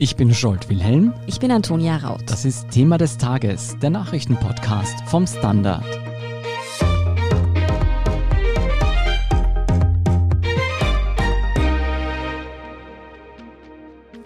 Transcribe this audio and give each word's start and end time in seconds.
Ich 0.00 0.14
bin 0.14 0.32
Scholt 0.32 0.68
Wilhelm. 0.68 1.12
Ich 1.26 1.40
bin 1.40 1.50
Antonia 1.50 1.96
Raut. 1.96 2.22
Das 2.26 2.44
ist 2.44 2.70
Thema 2.70 2.98
des 2.98 3.18
Tages, 3.18 3.76
der 3.82 3.90
Nachrichtenpodcast 3.90 4.94
vom 5.06 5.26
Standard. 5.26 6.07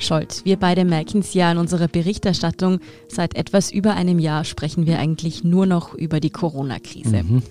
Scholz, 0.03 0.45
wir 0.45 0.57
beide 0.57 0.85
merken 0.85 1.21
es 1.21 1.35
ja 1.35 1.51
in 1.51 1.59
unserer 1.59 1.89
Berichterstattung. 1.89 2.81
Seit 3.09 3.37
etwas 3.37 3.73
über 3.73 3.95
einem 3.95 4.19
Jahr 4.19 4.45
sprechen 4.45 4.87
wir 4.87 4.99
eigentlich 4.99 5.45
nur 5.45 5.67
noch 5.67 5.95
über 5.95 6.21
die 6.21 6.31
Corona-Krise. 6.31 7.23
Mhm. 7.23 7.43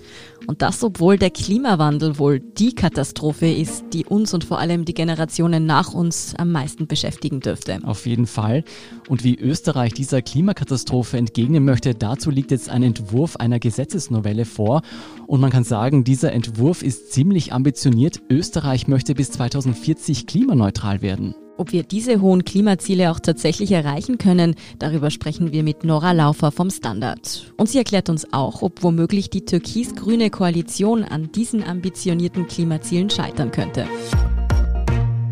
Und 0.46 0.62
das, 0.62 0.82
obwohl 0.82 1.18
der 1.18 1.30
Klimawandel 1.30 2.18
wohl 2.18 2.40
die 2.40 2.74
Katastrophe 2.74 3.46
ist, 3.46 3.84
die 3.92 4.04
uns 4.04 4.34
und 4.34 4.44
vor 4.44 4.58
allem 4.58 4.84
die 4.84 4.94
Generationen 4.94 5.66
nach 5.66 5.94
uns 5.94 6.34
am 6.36 6.52
meisten 6.52 6.86
beschäftigen 6.86 7.40
dürfte. 7.40 7.78
Auf 7.84 8.06
jeden 8.06 8.26
Fall. 8.26 8.64
Und 9.08 9.24
wie 9.24 9.38
Österreich 9.38 9.92
dieser 9.94 10.22
Klimakatastrophe 10.22 11.16
entgegnen 11.16 11.64
möchte, 11.64 11.94
dazu 11.94 12.30
liegt 12.30 12.50
jetzt 12.50 12.68
ein 12.68 12.82
Entwurf 12.82 13.36
einer 13.36 13.58
Gesetzesnovelle 13.58 14.44
vor. 14.44 14.82
Und 15.26 15.40
man 15.40 15.50
kann 15.50 15.64
sagen, 15.64 16.04
dieser 16.04 16.32
Entwurf 16.32 16.82
ist 16.82 17.12
ziemlich 17.12 17.52
ambitioniert. 17.52 18.20
Österreich 18.28 18.88
möchte 18.88 19.14
bis 19.14 19.30
2040 19.30 20.26
klimaneutral 20.26 21.02
werden. 21.02 21.34
Ob 21.58 21.72
wir 21.72 21.82
diese 21.82 22.22
hohen 22.22 22.44
Klimaziele 22.44 23.10
auch 23.10 23.20
tatsächlich 23.20 23.72
erreichen 23.72 24.16
können, 24.16 24.54
darüber 24.78 25.10
sprechen 25.10 25.52
wir 25.52 25.62
mit 25.62 25.84
Nora 25.84 26.12
Laufer 26.12 26.50
vom 26.50 26.70
Standard. 26.70 27.52
Und 27.58 27.68
sie 27.68 27.78
erklärt 27.78 28.08
uns 28.08 28.32
auch, 28.32 28.62
ob 28.62 28.82
womöglich 28.82 29.28
die 29.28 29.44
türkis-grüne 29.44 30.30
Koalition 30.30 31.04
an 31.04 31.30
diesen 31.32 31.62
ambitionierten 31.62 32.46
Klimazielen 32.46 33.10
scheitern 33.10 33.50
könnte. 33.50 33.86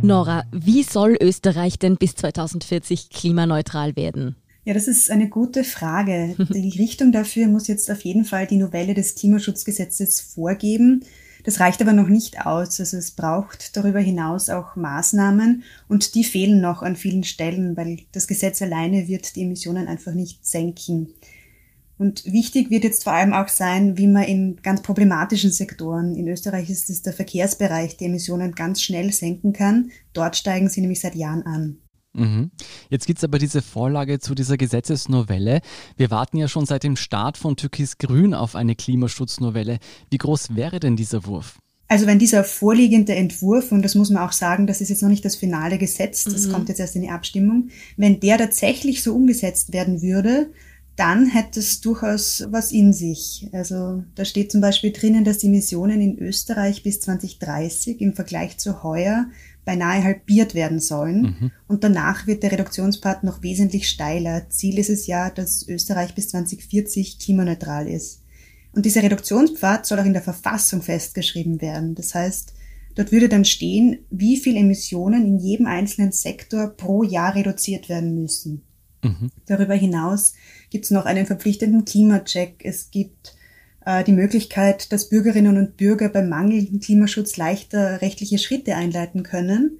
Nora, 0.02 0.45
wie 0.52 0.83
soll 0.83 1.16
Österreich 1.20 1.78
denn 1.78 1.97
bis 1.97 2.14
2040 2.16 3.09
klimaneutral 3.09 3.97
werden? 3.97 4.37
Ja, 4.64 4.75
das 4.75 4.89
ist 4.89 5.11
eine 5.11 5.30
gute 5.30 5.64
Frage. 5.64 6.36
Die 6.50 6.78
Richtung 6.78 7.12
dafür 7.12 7.48
muss 7.48 7.67
jetzt 7.67 7.91
auf 7.91 8.02
jeden 8.02 8.27
Fall 8.27 8.47
die 8.47 8.58
Novelle 8.58 8.92
des 8.92 9.14
Klimaschutzgesetzes 9.14 10.20
vorgeben. 10.20 11.02
Das 11.44 11.60
reicht 11.60 11.80
aber 11.83 11.92
noch 11.92 12.08
nicht 12.08 12.46
aus. 12.46 12.80
Also 12.80 12.96
es 12.96 13.12
braucht 13.12 13.77
darüber 13.77 14.00
hinaus 14.00 14.48
auch 14.48 14.77
Maßnahmen 14.77 15.62
und 15.88 16.14
die 16.14 16.24
fehlen 16.24 16.60
noch 16.60 16.83
an 16.83 16.96
vielen 16.96 17.24
Stellen, 17.24 17.77
weil 17.77 18.00
das 18.12 18.27
Gesetz 18.27 18.62
alleine 18.62 19.08
wird 19.08 19.36
die 19.36 19.42
Emissionen 19.42 19.88
einfach 19.88 20.12
nicht 20.12 20.46
senken. 20.46 21.08
Und 22.00 22.24
wichtig 22.24 22.70
wird 22.70 22.84
jetzt 22.84 23.05
vor 23.05 23.12
allem 23.12 23.34
auch 23.34 23.48
sein, 23.48 23.98
wie 23.98 24.06
man 24.06 24.22
in 24.22 24.56
ganz 24.62 24.80
problematischen 24.80 25.52
Sektoren, 25.52 26.16
in 26.16 26.28
Österreich 26.28 26.70
ist 26.70 26.88
es 26.88 27.02
der 27.02 27.12
Verkehrsbereich, 27.12 27.98
die 27.98 28.06
Emissionen 28.06 28.55
ganz 28.55 28.80
schnell 28.80 29.12
senken 29.12 29.52
kann. 29.52 29.91
Dort 30.14 30.34
steigen 30.34 30.70
sie 30.70 30.80
nämlich 30.80 31.00
seit 31.00 31.14
Jahren 31.14 31.44
an. 31.44 31.77
Mhm. 32.12 32.50
Jetzt 32.89 33.06
gibt 33.06 33.19
es 33.19 33.25
aber 33.25 33.39
diese 33.39 33.62
Vorlage 33.62 34.19
zu 34.19 34.34
dieser 34.34 34.56
Gesetzesnovelle. 34.56 35.61
Wir 35.97 36.11
warten 36.11 36.36
ja 36.36 36.48
schon 36.48 36.67
seit 36.67 36.83
dem 36.83 36.97
Start 36.97 37.39
von 37.39 37.56
Türkis 37.56 37.98
Grün 37.98 38.34
auf 38.34 38.56
eine 38.56 38.75
Klimaschutznovelle. 38.75 39.78
Wie 40.11 40.19
groß 40.19 40.56
wäre 40.56 40.80
denn 40.80 40.97
dieser 40.97 41.27
Wurf? 41.27 41.58
Also 41.91 42.06
wenn 42.06 42.20
dieser 42.20 42.44
vorliegende 42.44 43.17
Entwurf, 43.17 43.72
und 43.72 43.83
das 43.83 43.97
muss 43.97 44.11
man 44.11 44.22
auch 44.22 44.30
sagen, 44.30 44.69
das 44.69 44.80
ist 44.80 44.91
jetzt 44.91 45.02
noch 45.02 45.08
nicht 45.08 45.25
das 45.25 45.34
finale 45.34 45.77
Gesetz, 45.77 46.22
das 46.22 46.47
mhm. 46.47 46.52
kommt 46.52 46.69
jetzt 46.69 46.78
erst 46.78 46.94
in 46.94 47.02
die 47.02 47.11
Abstimmung, 47.11 47.70
wenn 47.97 48.20
der 48.20 48.39
tatsächlich 48.39 49.02
so 49.02 49.12
umgesetzt 49.12 49.72
werden 49.72 50.00
würde, 50.00 50.52
dann 51.01 51.27
hätte 51.27 51.61
es 51.61 51.81
durchaus 51.81 52.47
was 52.51 52.73
in 52.73 52.93
sich. 52.93 53.48
Also 53.53 54.05
da 54.17 54.27
steht 54.27 54.53
zum 54.53 54.61
Beispiel 54.61 54.93
drinnen, 54.93 55.25
dass 55.25 55.39
die 55.39 55.47
Emissionen 55.47 55.98
in 55.98 56.19
Österreich 56.19 56.83
bis 56.83 57.01
2030 57.01 58.03
im 58.03 58.12
Vergleich 58.12 58.59
zu 58.59 58.83
heuer 58.83 59.31
beinahe 59.65 60.05
halbiert 60.05 60.55
werden 60.55 60.79
sollen. 60.79 61.23
Mhm. 61.23 61.51
Und 61.69 61.84
danach 61.84 62.27
wird 62.27 62.42
der 62.42 62.53
Reduktionspart 62.53 63.25
noch 63.25 63.42
wesentlich 63.42 63.89
steiler. 63.89 64.51
Ziel 64.51 64.79
ist 64.79 64.91
es 64.91 65.07
ja, 65.07 65.31
dass 65.31 65.67
Österreich 65.67 66.15
bis 66.15 66.29
2040 66.29 67.19
klimaneutral 67.19 67.89
ist. 67.89 68.20
Und 68.75 68.85
dieser 68.85 69.03
Reduktionspfad 69.03 69.86
soll 69.86 70.01
auch 70.01 70.05
in 70.05 70.13
der 70.13 70.20
Verfassung 70.20 70.83
festgeschrieben 70.83 71.63
werden. 71.63 71.95
Das 71.95 72.14
heißt, 72.14 72.53
dort 72.95 73.11
würde 73.11 73.30
dann 73.30 73.47
stehen, 73.47 74.01
wie 74.11 74.36
viel 74.36 74.58
Emissionen 74.58 75.24
in 75.24 75.39
jedem 75.39 75.64
einzelnen 75.64 76.13
Sektor 76.13 76.69
pro 76.69 77.05
Jahr 77.05 77.35
reduziert 77.35 77.89
werden 77.89 78.20
müssen. 78.20 78.64
Mhm. 79.02 79.30
Darüber 79.46 79.74
hinaus 79.74 80.34
gibt 80.70 80.84
es 80.84 80.90
noch 80.90 81.06
einen 81.06 81.27
verpflichtenden 81.27 81.84
Klimacheck. 81.84 82.56
Es 82.64 82.90
gibt 82.90 83.34
äh, 83.84 84.05
die 84.05 84.12
Möglichkeit, 84.12 84.92
dass 84.92 85.08
Bürgerinnen 85.08 85.56
und 85.56 85.77
Bürger 85.77 86.08
beim 86.08 86.28
mangelnden 86.28 86.80
Klimaschutz 86.80 87.36
leichter 87.36 88.02
rechtliche 88.02 88.38
Schritte 88.38 88.77
einleiten 88.77 89.22
können. 89.22 89.78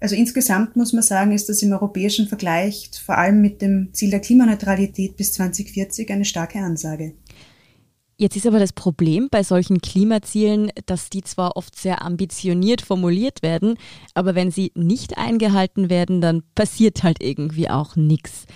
Also 0.00 0.16
insgesamt 0.16 0.74
muss 0.74 0.92
man 0.92 1.04
sagen, 1.04 1.30
ist 1.30 1.48
das 1.48 1.62
im 1.62 1.72
europäischen 1.72 2.26
Vergleich 2.26 2.90
vor 3.04 3.18
allem 3.18 3.40
mit 3.40 3.62
dem 3.62 3.90
Ziel 3.92 4.10
der 4.10 4.20
Klimaneutralität 4.20 5.16
bis 5.16 5.32
2040 5.34 6.10
eine 6.10 6.24
starke 6.24 6.58
Ansage. 6.58 7.12
Jetzt 8.22 8.36
ist 8.36 8.46
aber 8.46 8.60
das 8.60 8.72
Problem 8.72 9.26
bei 9.32 9.42
solchen 9.42 9.80
Klimazielen, 9.80 10.70
dass 10.86 11.10
die 11.10 11.22
zwar 11.22 11.56
oft 11.56 11.74
sehr 11.76 12.02
ambitioniert 12.02 12.80
formuliert 12.80 13.42
werden, 13.42 13.74
aber 14.14 14.36
wenn 14.36 14.52
sie 14.52 14.70
nicht 14.76 15.18
eingehalten 15.18 15.90
werden, 15.90 16.20
dann 16.20 16.44
passiert 16.54 17.02
halt 17.02 17.20
irgendwie 17.20 17.68
auch 17.68 17.96
nichts. 17.96 18.46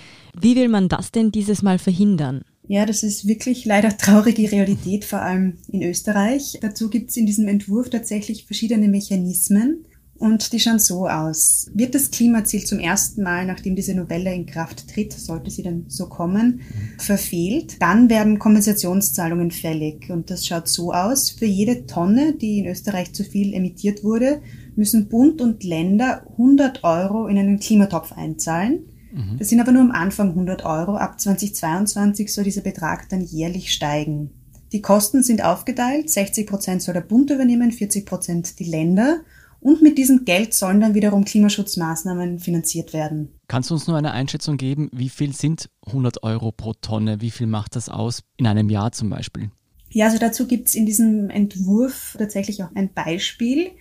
Wie 0.40 0.54
will 0.54 0.68
man 0.68 0.88
das 0.88 1.10
denn 1.10 1.32
dieses 1.32 1.62
Mal 1.62 1.80
verhindern? 1.80 2.42
Ja, 2.68 2.86
das 2.86 3.02
ist 3.02 3.26
wirklich 3.26 3.64
leider 3.64 3.96
traurige 3.98 4.52
Realität, 4.52 5.04
vor 5.04 5.22
allem 5.22 5.54
in 5.66 5.82
Österreich. 5.82 6.58
Dazu 6.60 6.88
gibt 6.88 7.10
es 7.10 7.16
in 7.16 7.26
diesem 7.26 7.48
Entwurf 7.48 7.90
tatsächlich 7.90 8.44
verschiedene 8.44 8.86
Mechanismen 8.86 9.84
und 10.18 10.52
die 10.52 10.60
schauen 10.60 10.78
so 10.78 11.08
aus. 11.08 11.70
Wird 11.74 11.94
das 11.94 12.10
Klimaziel 12.10 12.64
zum 12.64 12.78
ersten 12.78 13.22
Mal, 13.22 13.46
nachdem 13.46 13.76
diese 13.76 13.94
Novelle 13.94 14.34
in 14.34 14.46
Kraft 14.46 14.88
tritt, 14.88 15.12
sollte 15.12 15.50
sie 15.50 15.62
dann 15.62 15.84
so 15.88 16.06
kommen, 16.08 16.60
verfehlt, 16.98 17.80
dann 17.80 18.08
werden 18.08 18.38
Kompensationszahlungen 18.38 19.50
fällig. 19.50 20.10
Und 20.10 20.30
das 20.30 20.46
schaut 20.46 20.68
so 20.68 20.92
aus. 20.92 21.30
Für 21.30 21.46
jede 21.46 21.86
Tonne, 21.86 22.34
die 22.34 22.58
in 22.58 22.66
Österreich 22.66 23.12
zu 23.12 23.24
viel 23.24 23.54
emittiert 23.54 24.04
wurde, 24.04 24.40
müssen 24.74 25.08
Bund 25.08 25.40
und 25.40 25.64
Länder 25.64 26.26
100 26.32 26.84
Euro 26.84 27.26
in 27.26 27.38
einen 27.38 27.58
Klimatopf 27.58 28.12
einzahlen. 28.12 28.80
Mhm. 29.12 29.38
Das 29.38 29.48
sind 29.48 29.60
aber 29.60 29.72
nur 29.72 29.82
am 29.82 29.90
Anfang 29.90 30.30
100 30.30 30.64
Euro. 30.64 30.96
Ab 30.96 31.20
2022 31.20 32.32
soll 32.32 32.44
dieser 32.44 32.60
Betrag 32.60 33.08
dann 33.08 33.22
jährlich 33.22 33.72
steigen. 33.72 34.30
Die 34.72 34.82
Kosten 34.82 35.22
sind 35.22 35.44
aufgeteilt. 35.44 36.10
60 36.10 36.46
Prozent 36.46 36.82
soll 36.82 36.94
der 36.94 37.00
Bund 37.00 37.30
übernehmen, 37.30 37.72
40 37.72 38.04
Prozent 38.04 38.58
die 38.58 38.64
Länder. 38.64 39.20
Und 39.66 39.82
mit 39.82 39.98
diesem 39.98 40.24
Geld 40.24 40.54
sollen 40.54 40.80
dann 40.80 40.94
wiederum 40.94 41.24
Klimaschutzmaßnahmen 41.24 42.38
finanziert 42.38 42.92
werden. 42.92 43.32
Kannst 43.48 43.68
du 43.68 43.74
uns 43.74 43.88
nur 43.88 43.96
eine 43.96 44.12
Einschätzung 44.12 44.58
geben, 44.58 44.88
wie 44.92 45.08
viel 45.08 45.34
sind 45.34 45.70
100 45.86 46.22
Euro 46.22 46.52
pro 46.52 46.72
Tonne? 46.74 47.20
Wie 47.20 47.32
viel 47.32 47.48
macht 47.48 47.74
das 47.74 47.88
aus 47.88 48.22
in 48.36 48.46
einem 48.46 48.70
Jahr 48.70 48.92
zum 48.92 49.10
Beispiel? 49.10 49.50
Ja, 49.90 50.04
also 50.06 50.18
dazu 50.18 50.46
gibt 50.46 50.68
es 50.68 50.76
in 50.76 50.86
diesem 50.86 51.30
Entwurf 51.30 52.14
tatsächlich 52.16 52.62
auch 52.62 52.70
ein 52.76 52.94
Beispiel. 52.94 53.72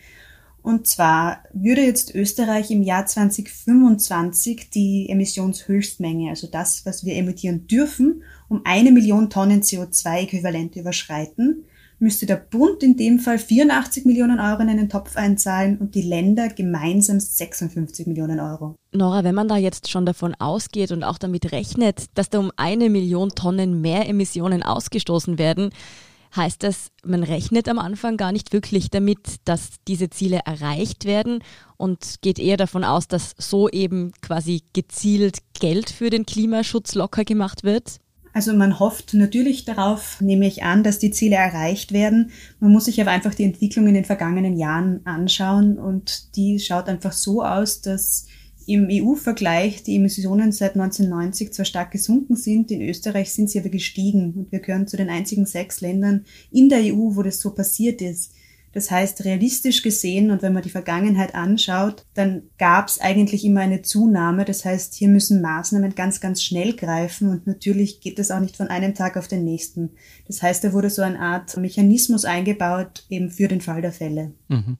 Und 0.63 0.87
zwar 0.87 1.43
würde 1.53 1.83
jetzt 1.83 2.15
Österreich 2.15 2.71
im 2.71 2.81
Jahr 2.81 3.05
2025 3.05 4.71
die 4.71 5.07
Emissionshöchstmenge, 5.09 6.31
also 6.31 6.47
das, 6.47 6.83
was 6.87 7.05
wir 7.05 7.15
emittieren 7.15 7.67
dürfen, 7.67 8.23
um 8.49 8.61
eine 8.63 8.91
Million 8.91 9.29
Tonnen 9.29 9.61
CO2-Äquivalent 9.61 10.77
überschreiten, 10.77 11.65
müsste 11.99 12.25
der 12.25 12.35
Bund 12.35 12.83
in 12.83 12.97
dem 12.97 13.19
Fall 13.19 13.37
84 13.37 14.05
Millionen 14.05 14.39
Euro 14.39 14.61
in 14.61 14.69
einen 14.69 14.89
Topf 14.89 15.15
einzahlen 15.15 15.77
und 15.77 15.95
die 15.95 16.01
Länder 16.01 16.49
gemeinsam 16.49 17.19
56 17.19 18.07
Millionen 18.07 18.39
Euro. 18.39 18.75
Nora, 18.91 19.23
wenn 19.23 19.35
man 19.35 19.47
da 19.47 19.57
jetzt 19.57 19.89
schon 19.89 20.05
davon 20.05 20.35
ausgeht 20.35 20.91
und 20.91 21.03
auch 21.03 21.17
damit 21.17 21.51
rechnet, 21.51 22.05
dass 22.13 22.29
da 22.29 22.39
um 22.39 22.51
eine 22.55 22.89
Million 22.89 23.29
Tonnen 23.29 23.81
mehr 23.81 24.07
Emissionen 24.07 24.63
ausgestoßen 24.63 25.37
werden, 25.37 25.69
heißt 26.35 26.63
das, 26.63 26.91
man 27.03 27.23
rechnet 27.23 27.69
am 27.69 27.79
Anfang 27.79 28.17
gar 28.17 28.31
nicht 28.31 28.53
wirklich 28.53 28.89
damit, 28.89 29.19
dass 29.45 29.69
diese 29.87 30.09
Ziele 30.09 30.41
erreicht 30.45 31.05
werden 31.05 31.39
und 31.77 32.21
geht 32.21 32.39
eher 32.39 32.57
davon 32.57 32.83
aus, 32.83 33.07
dass 33.07 33.35
so 33.37 33.69
eben 33.69 34.11
quasi 34.21 34.63
gezielt 34.73 35.39
Geld 35.57 35.89
für 35.89 36.09
den 36.09 36.25
Klimaschutz 36.25 36.95
locker 36.95 37.23
gemacht 37.23 37.63
wird? 37.63 37.99
Also 38.35 38.53
man 38.53 38.79
hofft 38.81 39.13
natürlich 39.13 39.63
darauf, 39.63 40.19
nehme 40.19 40.45
ich 40.45 40.61
an, 40.61 40.83
dass 40.83 40.99
die 40.99 41.11
Ziele 41.11 41.37
erreicht 41.37 41.93
werden. 41.93 42.31
Man 42.59 42.73
muss 42.73 42.83
sich 42.83 42.99
aber 42.99 43.11
einfach 43.11 43.33
die 43.33 43.45
Entwicklung 43.45 43.87
in 43.87 43.93
den 43.93 44.03
vergangenen 44.03 44.57
Jahren 44.57 44.99
anschauen 45.05 45.79
und 45.79 46.35
die 46.35 46.59
schaut 46.59 46.89
einfach 46.89 47.13
so 47.13 47.41
aus, 47.41 47.79
dass 47.79 48.25
im 48.67 48.89
EU-Vergleich 48.91 49.83
die 49.83 49.95
Emissionen 49.95 50.51
seit 50.51 50.75
1990 50.75 51.53
zwar 51.53 51.63
stark 51.63 51.91
gesunken 51.91 52.35
sind, 52.35 52.71
in 52.71 52.81
Österreich 52.81 53.31
sind 53.31 53.49
sie 53.49 53.59
aber 53.61 53.69
gestiegen 53.69 54.33
und 54.33 54.51
wir 54.51 54.59
gehören 54.59 54.85
zu 54.85 54.97
den 54.97 55.09
einzigen 55.09 55.45
sechs 55.45 55.79
Ländern 55.79 56.25
in 56.51 56.67
der 56.67 56.79
EU, 56.79 57.15
wo 57.15 57.23
das 57.23 57.39
so 57.39 57.51
passiert 57.51 58.01
ist. 58.01 58.33
Das 58.75 58.91
heißt, 58.91 59.23
realistisch 59.23 59.83
gesehen 59.83 60.31
und 60.31 60.41
wenn 60.41 60.51
man 60.51 60.61
die 60.61 60.69
Vergangenheit 60.69 61.33
anschaut, 61.33 62.05
dann 62.13 62.43
gab 62.57 62.89
es 62.89 62.99
eigentlich 62.99 63.45
immer 63.45 63.61
eine 63.61 63.83
Zunahme. 63.83 64.43
Das 64.43 64.65
heißt, 64.65 64.95
hier 64.95 65.07
müssen 65.07 65.41
Maßnahmen 65.41 65.95
ganz, 65.95 66.19
ganz 66.19 66.43
schnell 66.43 66.75
greifen 66.75 67.29
und 67.29 67.47
natürlich 67.47 68.01
geht 68.01 68.19
das 68.19 68.31
auch 68.31 68.41
nicht 68.41 68.57
von 68.57 68.67
einem 68.67 68.93
Tag 68.93 69.15
auf 69.15 69.29
den 69.29 69.45
nächsten. 69.45 69.91
Das 70.27 70.41
heißt, 70.41 70.61
da 70.61 70.73
wurde 70.73 70.89
so 70.89 71.03
eine 71.03 71.17
Art 71.17 71.55
Mechanismus 71.55 72.25
eingebaut, 72.25 73.05
eben 73.09 73.31
für 73.31 73.47
den 73.47 73.61
Fall 73.61 73.81
der 73.81 73.93
Fälle. 73.93 74.33
Mhm. 74.49 74.77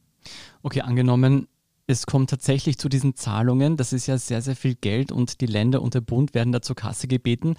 Okay, 0.62 0.82
angenommen, 0.82 1.48
es 1.88 2.06
kommt 2.06 2.30
tatsächlich 2.30 2.78
zu 2.78 2.90
diesen 2.90 3.16
Zahlungen. 3.16 3.78
Das 3.78 3.94
ist 3.94 4.08
ja 4.08 4.18
sehr, 4.18 4.42
sehr 4.42 4.58
viel 4.58 4.76
Geld 4.76 5.14
und 5.14 5.40
die 5.40 5.46
Länder 5.46 5.82
und 5.82 5.94
der 5.94 6.02
Bund 6.02 6.34
werden 6.34 6.52
da 6.52 6.62
zur 6.62 6.76
Kasse 6.76 7.08
gebeten. 7.08 7.56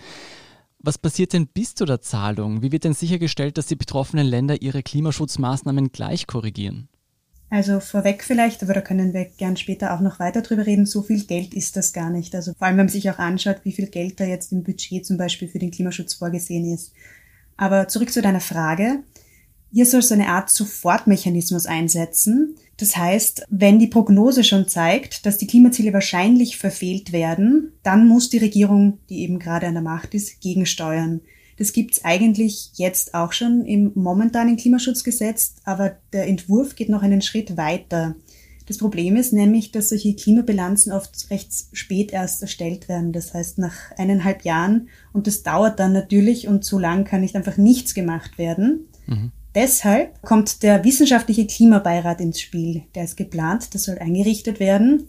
Was 0.86 0.98
passiert 0.98 1.32
denn 1.32 1.48
bis 1.48 1.74
zu 1.74 1.84
der 1.84 2.00
Zahlung? 2.00 2.62
Wie 2.62 2.70
wird 2.70 2.84
denn 2.84 2.94
sichergestellt, 2.94 3.58
dass 3.58 3.66
die 3.66 3.74
betroffenen 3.74 4.24
Länder 4.24 4.62
ihre 4.62 4.84
Klimaschutzmaßnahmen 4.84 5.90
gleich 5.90 6.28
korrigieren? 6.28 6.88
Also 7.50 7.80
vorweg 7.80 8.22
vielleicht, 8.22 8.62
aber 8.62 8.72
da 8.72 8.80
können 8.80 9.12
wir 9.12 9.24
gern 9.24 9.56
später 9.56 9.92
auch 9.92 10.00
noch 10.00 10.20
weiter 10.20 10.42
drüber 10.42 10.64
reden, 10.64 10.86
so 10.86 11.02
viel 11.02 11.24
Geld 11.24 11.54
ist 11.54 11.76
das 11.76 11.92
gar 11.92 12.10
nicht. 12.10 12.36
Also 12.36 12.52
vor 12.54 12.68
allem, 12.68 12.76
wenn 12.76 12.86
man 12.86 12.92
sich 12.92 13.10
auch 13.10 13.18
anschaut, 13.18 13.62
wie 13.64 13.72
viel 13.72 13.88
Geld 13.88 14.20
da 14.20 14.24
jetzt 14.26 14.52
im 14.52 14.62
Budget 14.62 15.04
zum 15.04 15.16
Beispiel 15.16 15.48
für 15.48 15.58
den 15.58 15.72
Klimaschutz 15.72 16.14
vorgesehen 16.14 16.72
ist. 16.72 16.92
Aber 17.56 17.88
zurück 17.88 18.12
zu 18.12 18.22
deiner 18.22 18.40
Frage. 18.40 19.00
Hier 19.72 19.86
soll 19.86 20.02
so 20.02 20.14
eine 20.14 20.28
Art 20.28 20.50
Sofortmechanismus 20.50 21.66
einsetzen. 21.66 22.56
Das 22.76 22.96
heißt, 22.96 23.44
wenn 23.48 23.78
die 23.78 23.86
Prognose 23.86 24.44
schon 24.44 24.68
zeigt, 24.68 25.26
dass 25.26 25.38
die 25.38 25.46
Klimaziele 25.46 25.92
wahrscheinlich 25.92 26.58
verfehlt 26.58 27.12
werden, 27.12 27.72
dann 27.82 28.06
muss 28.06 28.28
die 28.28 28.38
Regierung, 28.38 28.98
die 29.08 29.20
eben 29.20 29.38
gerade 29.38 29.66
an 29.66 29.74
der 29.74 29.82
Macht 29.82 30.14
ist, 30.14 30.40
gegensteuern. 30.40 31.20
Das 31.58 31.72
gibt's 31.72 32.04
eigentlich 32.04 32.72
jetzt 32.74 33.14
auch 33.14 33.32
schon 33.32 33.64
im 33.64 33.92
momentanen 33.94 34.56
Klimaschutzgesetz, 34.56 35.54
aber 35.64 35.96
der 36.12 36.26
Entwurf 36.26 36.76
geht 36.76 36.90
noch 36.90 37.02
einen 37.02 37.22
Schritt 37.22 37.56
weiter. 37.56 38.14
Das 38.66 38.78
Problem 38.78 39.16
ist 39.16 39.32
nämlich, 39.32 39.70
dass 39.70 39.90
solche 39.90 40.14
Klimabilanzen 40.14 40.92
oft 40.92 41.30
recht 41.30 41.50
spät 41.72 42.12
erst 42.12 42.42
erstellt 42.42 42.88
werden. 42.88 43.12
Das 43.12 43.32
heißt 43.32 43.58
nach 43.58 43.92
eineinhalb 43.96 44.44
Jahren 44.44 44.88
und 45.12 45.26
das 45.26 45.44
dauert 45.44 45.78
dann 45.78 45.92
natürlich 45.92 46.48
und 46.48 46.64
so 46.64 46.78
lang 46.78 47.04
kann 47.04 47.20
nicht 47.20 47.36
einfach 47.36 47.56
nichts 47.56 47.94
gemacht 47.94 48.38
werden. 48.38 48.88
Mhm. 49.06 49.32
Deshalb 49.56 50.20
kommt 50.20 50.62
der 50.62 50.84
wissenschaftliche 50.84 51.46
Klimabeirat 51.46 52.20
ins 52.20 52.40
Spiel. 52.40 52.82
Der 52.94 53.04
ist 53.04 53.16
geplant, 53.16 53.74
das 53.74 53.84
soll 53.84 53.98
eingerichtet 53.98 54.60
werden. 54.60 55.08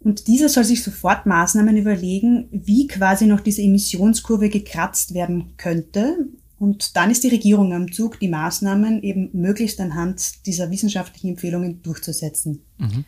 Und 0.00 0.26
dieser 0.26 0.48
soll 0.48 0.64
sich 0.64 0.82
sofort 0.82 1.24
Maßnahmen 1.24 1.76
überlegen, 1.76 2.48
wie 2.50 2.88
quasi 2.88 3.26
noch 3.26 3.40
diese 3.40 3.62
Emissionskurve 3.62 4.48
gekratzt 4.48 5.14
werden 5.14 5.52
könnte. 5.56 6.16
Und 6.58 6.96
dann 6.96 7.12
ist 7.12 7.22
die 7.22 7.28
Regierung 7.28 7.72
am 7.72 7.92
Zug, 7.92 8.18
die 8.18 8.28
Maßnahmen 8.28 9.04
eben 9.04 9.30
möglichst 9.32 9.80
anhand 9.80 10.46
dieser 10.46 10.72
wissenschaftlichen 10.72 11.28
Empfehlungen 11.30 11.80
durchzusetzen. 11.82 12.64
Mhm. 12.78 13.04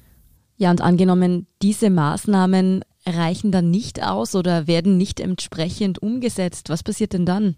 Ja, 0.58 0.70
und 0.70 0.80
angenommen, 0.80 1.48
diese 1.60 1.90
Maßnahmen 1.90 2.84
reichen 3.04 3.50
dann 3.50 3.70
nicht 3.70 4.04
aus 4.04 4.36
oder 4.36 4.68
werden 4.68 4.96
nicht 4.96 5.18
entsprechend 5.18 6.00
umgesetzt, 6.00 6.68
was 6.68 6.84
passiert 6.84 7.14
denn 7.14 7.26
dann? 7.26 7.56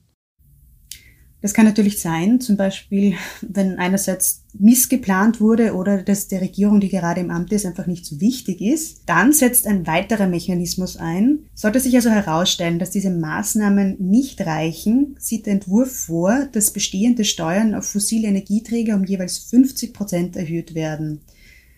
Das 1.42 1.54
kann 1.54 1.64
natürlich 1.64 2.00
sein, 2.00 2.40
zum 2.40 2.56
Beispiel, 2.56 3.14
wenn 3.40 3.78
einerseits 3.78 4.42
missgeplant 4.58 5.40
wurde 5.40 5.74
oder 5.74 6.02
dass 6.02 6.28
der 6.28 6.40
Regierung, 6.40 6.80
die 6.80 6.88
gerade 6.88 7.20
im 7.20 7.30
Amt 7.30 7.52
ist, 7.52 7.64
einfach 7.64 7.86
nicht 7.86 8.04
so 8.04 8.20
wichtig 8.20 8.60
ist. 8.60 9.02
Dann 9.06 9.32
setzt 9.32 9.66
ein 9.66 9.86
weiterer 9.86 10.26
Mechanismus 10.26 10.96
ein. 10.96 11.40
Sollte 11.54 11.80
sich 11.80 11.94
also 11.94 12.10
herausstellen, 12.10 12.78
dass 12.78 12.90
diese 12.90 13.10
Maßnahmen 13.10 13.96
nicht 13.98 14.40
reichen, 14.42 15.16
sieht 15.18 15.46
der 15.46 15.54
Entwurf 15.54 15.92
vor, 15.92 16.48
dass 16.52 16.72
bestehende 16.72 17.24
Steuern 17.24 17.74
auf 17.74 17.86
fossile 17.86 18.28
Energieträger 18.28 18.94
um 18.94 19.04
jeweils 19.04 19.38
50 19.38 19.94
Prozent 19.94 20.36
erhöht 20.36 20.74
werden. 20.74 21.20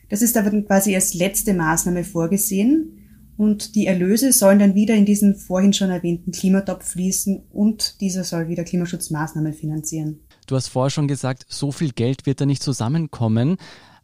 Das 0.08 0.22
ist 0.22 0.36
aber 0.36 0.50
quasi 0.62 0.94
als 0.94 1.14
letzte 1.14 1.54
Maßnahme 1.54 2.04
vorgesehen. 2.04 3.01
Und 3.42 3.74
die 3.74 3.88
Erlöse 3.88 4.30
sollen 4.30 4.60
dann 4.60 4.76
wieder 4.76 4.94
in 4.94 5.04
diesen 5.04 5.34
vorhin 5.34 5.72
schon 5.72 5.90
erwähnten 5.90 6.30
Klimatopf 6.30 6.92
fließen 6.92 7.42
und 7.50 8.00
dieser 8.00 8.22
soll 8.22 8.46
wieder 8.46 8.62
Klimaschutzmaßnahmen 8.62 9.52
finanzieren. 9.52 10.20
Du 10.46 10.54
hast 10.54 10.68
vorher 10.68 10.90
schon 10.90 11.08
gesagt, 11.08 11.46
so 11.48 11.72
viel 11.72 11.90
Geld 11.90 12.24
wird 12.24 12.40
da 12.40 12.46
nicht 12.46 12.62
zusammenkommen. 12.62 13.56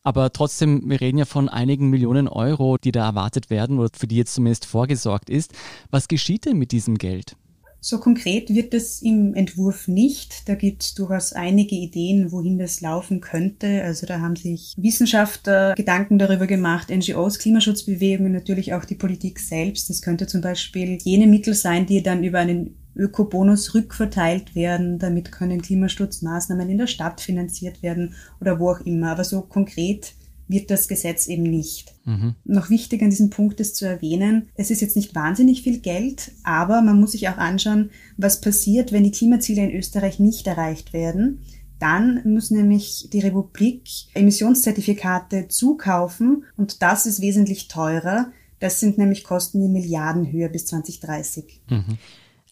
Aber 0.03 0.33
trotzdem, 0.33 0.91
wir 0.91 1.01
reden 1.01 1.19
ja 1.19 1.25
von 1.25 1.49
einigen 1.49 1.89
Millionen 1.89 2.27
Euro, 2.27 2.79
die 2.79 2.91
da 2.91 3.05
erwartet 3.07 3.49
werden 3.49 3.79
oder 3.79 3.91
für 3.97 4.09
die 4.09 4.17
jetzt 4.17 4.35
zumindest 4.35 4.67
vorgesorgt 4.67 5.31
ist. 5.31 5.53
Was 5.93 6.09
geschieht 6.09 6.45
denn 6.45 6.59
mit 6.59 6.73
diesem 6.73 6.99
Geld? 6.99 7.37
So 7.81 7.99
konkret 7.99 8.53
wird 8.53 8.75
es 8.75 9.03
im 9.03 9.35
Entwurf 9.35 9.87
nicht. 9.87 10.49
Da 10.49 10.57
gibt 10.57 10.83
es 10.83 10.95
durchaus 10.95 11.33
einige 11.33 11.77
Ideen, 11.77 12.33
wohin 12.33 12.59
das 12.59 12.81
laufen 12.81 13.21
könnte. 13.21 13.83
Also 13.85 14.05
da 14.07 14.21
haben 14.21 14.37
sich 14.37 14.75
Wissenschaftler 14.77 15.75
Gedanken 15.75 16.19
darüber 16.19 16.47
gemacht, 16.47 16.91
NGOs, 16.91 17.39
Klimaschutzbewegungen, 17.39 18.33
natürlich 18.33 18.75
auch 18.75 18.85
die 18.85 18.97
Politik 18.97 19.39
selbst. 19.39 19.89
Das 19.91 20.03
könnte 20.03 20.27
zum 20.27 20.41
Beispiel 20.41 20.99
jene 21.03 21.29
Mittel 21.29 21.55
sein, 21.55 21.87
die 21.87 22.03
dann 22.03 22.25
über 22.25 22.41
einen 22.41 22.75
Ökobonus 22.97 23.75
rückverteilt 23.75 24.57
werden. 24.57 24.99
Damit 24.99 25.31
können 25.31 25.63
Klimaschutzmaßnahmen 25.63 26.69
in 26.69 26.79
der 26.79 26.89
Stadt 26.89 27.21
finanziert 27.21 27.83
werden 27.83 28.15
oder 28.41 28.59
wo 28.59 28.71
auch 28.71 28.81
immer. 28.81 29.13
Aber 29.13 29.23
so 29.23 29.43
konkret 29.43 30.15
wird 30.49 30.71
das 30.71 30.89
Gesetz 30.89 31.27
eben 31.29 31.45
nicht. 31.45 31.95
Mhm. 32.05 32.35
Noch 32.45 32.71
wichtig 32.71 33.03
an 33.03 33.11
diesem 33.11 33.31
Punkt 33.31 33.61
ist 33.61 33.77
zu 33.77 33.87
erwähnen, 33.87 34.49
es 34.55 34.71
ist 34.71 34.81
jetzt 34.81 34.97
nicht 34.97 35.15
wahnsinnig 35.15 35.63
viel 35.63 35.79
Geld, 35.79 36.33
aber 36.43 36.83
man 36.83 36.99
muss 36.99 37.13
sich 37.13 37.29
auch 37.29 37.37
anschauen, 37.37 37.91
was 38.17 38.41
passiert, 38.41 38.91
wenn 38.93 39.05
die 39.05 39.13
Klimaziele 39.13 39.63
in 39.63 39.71
Österreich 39.77 40.19
nicht 40.19 40.47
erreicht 40.47 40.93
werden. 40.93 41.41
Dann 41.79 42.21
muss 42.25 42.51
nämlich 42.51 43.09
die 43.13 43.21
Republik 43.21 43.89
Emissionszertifikate 44.15 45.49
zukaufen 45.49 46.45
und 46.57 46.83
das 46.83 47.07
ist 47.07 47.21
wesentlich 47.21 47.69
teurer. 47.69 48.33
Das 48.59 48.81
sind 48.81 48.99
nämlich 48.99 49.23
Kosten 49.23 49.63
in 49.63 49.73
Milliardenhöhe 49.73 50.49
bis 50.49 50.67
2030. 50.67 51.61
Mhm. 51.71 51.99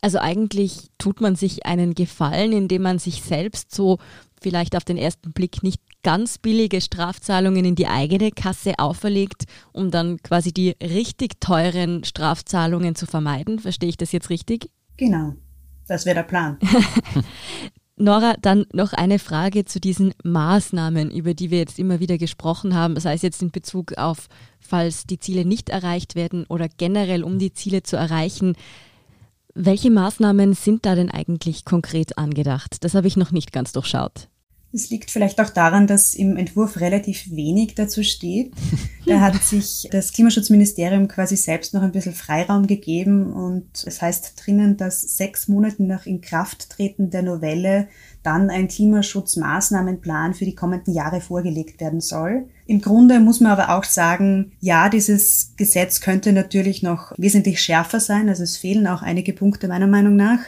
Also 0.00 0.18
eigentlich 0.18 0.90
tut 0.98 1.20
man 1.20 1.34
sich 1.34 1.66
einen 1.66 1.94
Gefallen, 1.94 2.52
indem 2.52 2.82
man 2.82 3.00
sich 3.00 3.22
selbst 3.22 3.74
so 3.74 3.98
vielleicht 4.40 4.76
auf 4.76 4.84
den 4.84 4.98
ersten 4.98 5.32
Blick 5.32 5.64
nicht 5.64 5.80
ganz 6.06 6.38
billige 6.38 6.80
Strafzahlungen 6.80 7.64
in 7.64 7.74
die 7.74 7.88
eigene 7.88 8.30
Kasse 8.30 8.74
auferlegt, 8.78 9.42
um 9.72 9.90
dann 9.90 10.22
quasi 10.22 10.52
die 10.52 10.76
richtig 10.80 11.40
teuren 11.40 12.04
Strafzahlungen 12.04 12.94
zu 12.94 13.06
vermeiden. 13.06 13.58
Verstehe 13.58 13.88
ich 13.88 13.96
das 13.96 14.12
jetzt 14.12 14.30
richtig? 14.30 14.70
Genau, 14.96 15.34
das 15.88 16.06
wäre 16.06 16.14
der 16.14 16.22
Plan. 16.22 16.58
Nora, 17.96 18.34
dann 18.40 18.66
noch 18.72 18.92
eine 18.92 19.18
Frage 19.18 19.64
zu 19.64 19.80
diesen 19.80 20.14
Maßnahmen, 20.22 21.10
über 21.10 21.34
die 21.34 21.50
wir 21.50 21.58
jetzt 21.58 21.80
immer 21.80 21.98
wieder 21.98 22.18
gesprochen 22.18 22.76
haben, 22.76 23.00
sei 23.00 23.14
es 23.14 23.22
jetzt 23.22 23.42
in 23.42 23.50
Bezug 23.50 23.98
auf, 23.98 24.28
falls 24.60 25.08
die 25.08 25.18
Ziele 25.18 25.44
nicht 25.44 25.70
erreicht 25.70 26.14
werden 26.14 26.46
oder 26.48 26.68
generell 26.68 27.24
um 27.24 27.40
die 27.40 27.52
Ziele 27.52 27.82
zu 27.82 27.96
erreichen. 27.96 28.54
Welche 29.54 29.90
Maßnahmen 29.90 30.54
sind 30.54 30.86
da 30.86 30.94
denn 30.94 31.10
eigentlich 31.10 31.64
konkret 31.64 32.16
angedacht? 32.16 32.84
Das 32.84 32.94
habe 32.94 33.08
ich 33.08 33.16
noch 33.16 33.32
nicht 33.32 33.50
ganz 33.50 33.72
durchschaut. 33.72 34.28
Es 34.76 34.90
liegt 34.90 35.10
vielleicht 35.10 35.40
auch 35.40 35.48
daran, 35.48 35.86
dass 35.86 36.12
im 36.12 36.36
Entwurf 36.36 36.80
relativ 36.80 37.30
wenig 37.30 37.74
dazu 37.76 38.02
steht. 38.02 38.52
Da 39.06 39.20
hat 39.22 39.42
sich 39.42 39.88
das 39.90 40.12
Klimaschutzministerium 40.12 41.08
quasi 41.08 41.34
selbst 41.34 41.72
noch 41.72 41.80
ein 41.80 41.92
bisschen 41.92 42.12
Freiraum 42.12 42.66
gegeben 42.66 43.32
und 43.32 43.66
es 43.86 44.02
heißt 44.02 44.34
drinnen, 44.36 44.76
dass 44.76 45.00
sechs 45.00 45.48
Monate 45.48 45.82
nach 45.82 46.04
Inkrafttreten 46.04 47.08
der 47.08 47.22
Novelle 47.22 47.88
dann 48.22 48.50
ein 48.50 48.68
Klimaschutzmaßnahmenplan 48.68 50.34
für 50.34 50.44
die 50.44 50.54
kommenden 50.54 50.92
Jahre 50.92 51.22
vorgelegt 51.22 51.80
werden 51.80 52.02
soll. 52.02 52.46
Im 52.66 52.82
Grunde 52.82 53.20
muss 53.20 53.40
man 53.40 53.52
aber 53.52 53.78
auch 53.78 53.84
sagen, 53.84 54.52
ja, 54.60 54.90
dieses 54.90 55.54
Gesetz 55.56 56.02
könnte 56.02 56.32
natürlich 56.32 56.82
noch 56.82 57.12
wesentlich 57.16 57.62
schärfer 57.62 58.00
sein. 58.00 58.28
Also 58.28 58.42
es 58.42 58.58
fehlen 58.58 58.88
auch 58.88 59.00
einige 59.00 59.32
Punkte 59.32 59.68
meiner 59.68 59.86
Meinung 59.86 60.16
nach. 60.16 60.40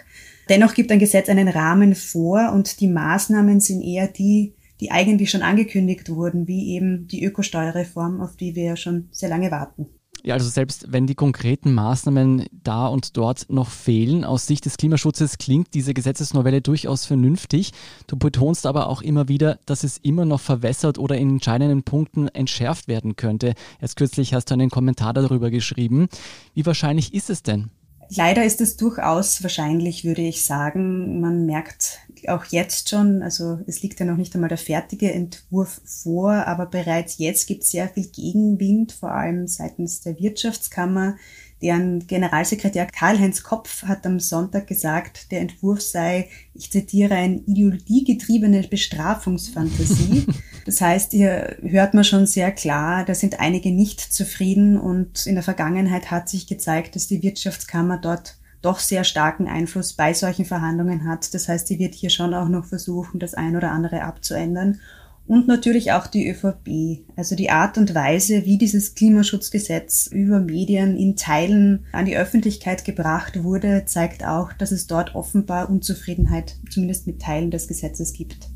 Dennoch 0.49 0.75
gibt 0.75 0.91
ein 0.91 0.99
Gesetz 0.99 1.29
einen 1.29 1.49
Rahmen 1.49 1.95
vor 1.95 2.53
und 2.53 2.81
die 2.81 2.89
Maßnahmen 2.89 3.61
sind 3.61 3.83
eher 3.83 4.09
die, 4.09 4.55
die 4.81 4.91
eigentlich 4.91 5.31
schon 5.31 5.43
angekündigt 5.43 6.09
wurden, 6.09 6.47
wie 6.47 6.75
eben 6.75 7.07
die 7.09 7.25
Ökosteuerreform, 7.25 8.21
auf 8.21 8.37
die 8.37 8.55
wir 8.55 8.65
ja 8.65 8.77
schon 8.77 9.09
sehr 9.11 9.29
lange 9.29 9.51
warten. 9.51 9.87
Ja, 10.25 10.35
also 10.35 10.49
selbst 10.49 10.93
wenn 10.93 11.07
die 11.07 11.15
konkreten 11.15 11.73
Maßnahmen 11.75 12.47
da 12.51 12.89
und 12.89 13.17
dort 13.17 13.47
noch 13.51 13.71
fehlen, 13.71 14.25
aus 14.25 14.47
Sicht 14.47 14.65
des 14.65 14.77
Klimaschutzes 14.77 15.39
klingt 15.39 15.75
diese 15.75 15.95
Gesetzesnovelle 15.95 16.61
durchaus 16.61 17.07
vernünftig. 17.07 17.71
Du 18.09 18.17
betonst 18.17 18.67
aber 18.67 18.89
auch 18.89 19.01
immer 19.01 19.29
wieder, 19.29 19.61
dass 19.65 19.85
es 19.85 19.99
immer 19.99 20.25
noch 20.25 20.41
verwässert 20.41 20.99
oder 20.99 21.17
in 21.17 21.31
entscheidenden 21.31 21.85
Punkten 21.85 22.27
entschärft 22.29 22.89
werden 22.89 23.15
könnte. 23.15 23.55
Erst 23.81 23.97
kürzlich 23.97 24.35
hast 24.35 24.51
du 24.51 24.55
einen 24.55 24.71
Kommentar 24.71 25.13
darüber 25.13 25.51
geschrieben. 25.51 26.09
Wie 26.53 26.67
wahrscheinlich 26.67 27.15
ist 27.15 27.31
es 27.31 27.43
denn? 27.45 27.71
Leider 28.11 28.45
ist 28.45 28.61
es 28.61 28.77
durchaus 28.77 29.43
wahrscheinlich, 29.43 30.05
würde 30.05 30.23
ich 30.23 30.45
sagen. 30.45 31.21
Man 31.21 31.45
merkt 31.45 31.99
auch 32.27 32.45
jetzt 32.47 32.89
schon, 32.89 33.23
also 33.23 33.61
es 33.67 33.83
liegt 33.83 34.01
ja 34.01 34.07
noch 34.07 34.17
nicht 34.17 34.35
einmal 34.35 34.49
der 34.49 34.59
fertige 34.59 35.13
Entwurf 35.13 35.81
vor, 35.85 36.33
aber 36.33 36.67
bereits 36.67 37.19
jetzt 37.19 37.47
gibt 37.47 37.65
es 37.65 37.71
sehr 37.71 37.89
viel 37.89 38.07
Gegenwind, 38.07 38.93
vor 38.93 39.13
allem 39.13 39.47
seitens 39.47 40.01
der 40.01 40.19
Wirtschaftskammer. 40.19 41.17
Deren 41.61 42.07
Generalsekretär 42.07 42.87
Karl-Heinz 42.87 43.43
Kopf 43.43 43.83
hat 43.83 44.07
am 44.07 44.21
Sonntag 44.21 44.67
gesagt, 44.67 45.33
der 45.33 45.41
Entwurf 45.41 45.81
sei, 45.81 46.29
ich 46.55 46.71
zitiere, 46.71 47.15
ein 47.15 47.45
ideologiegetriebene 47.47 48.67
Bestrafungsfantasie. 48.69 50.27
Das 50.67 50.83
heißt, 50.83 51.13
hier 51.13 51.57
hört 51.63 51.95
man 51.95 52.05
schon 52.05 52.27
sehr 52.27 52.53
klar, 52.53 53.03
da 53.07 53.15
sind 53.15 53.41
einige 53.41 53.71
nicht 53.71 54.01
zufrieden 54.01 54.77
und 54.79 55.25
in 55.25 55.35
der 55.35 55.43
Vergangenheit 55.43 56.11
hat 56.11 56.29
sich 56.29 56.47
gezeigt, 56.47 56.95
dass 56.95 57.07
die 57.07 57.23
Wirtschaftskammer 57.23 57.97
dort 57.97 58.37
doch 58.61 58.79
sehr 58.79 59.05
starken 59.05 59.49
Einfluss 59.49 59.95
bei 59.95 60.13
solchen 60.13 60.45
Verhandlungen 60.45 61.09
hat. 61.09 61.33
Das 61.33 61.49
heißt, 61.49 61.69
sie 61.69 61.79
wird 61.79 61.95
hier 61.95 62.11
schon 62.11 62.35
auch 62.35 62.49
noch 62.49 62.67
versuchen, 62.67 63.19
das 63.19 63.33
ein 63.33 63.57
oder 63.57 63.71
andere 63.71 64.03
abzuändern. 64.03 64.81
Und 65.29 65.47
natürlich 65.47 65.93
auch 65.93 66.07
die 66.07 66.29
ÖVP. 66.29 67.05
Also 67.15 67.37
die 67.37 67.51
Art 67.51 67.77
und 67.77 67.95
Weise, 67.95 68.47
wie 68.47 68.57
dieses 68.57 68.95
Klimaschutzgesetz 68.95 70.09
über 70.11 70.41
Medien 70.41 70.97
in 70.97 71.17
Teilen 71.17 71.85
an 71.93 72.07
die 72.07 72.17
Öffentlichkeit 72.17 72.85
gebracht 72.85 73.45
wurde, 73.45 73.85
zeigt 73.85 74.25
auch, 74.25 74.55
dass 74.55 74.73
es 74.73 74.87
dort 74.87 75.15
offenbar 75.15 75.69
Unzufriedenheit 75.69 76.57
zumindest 76.71 77.07
mit 77.07 77.21
Teilen 77.21 77.51
des 77.51 77.69
Gesetzes 77.69 78.15
gibt. 78.15 78.49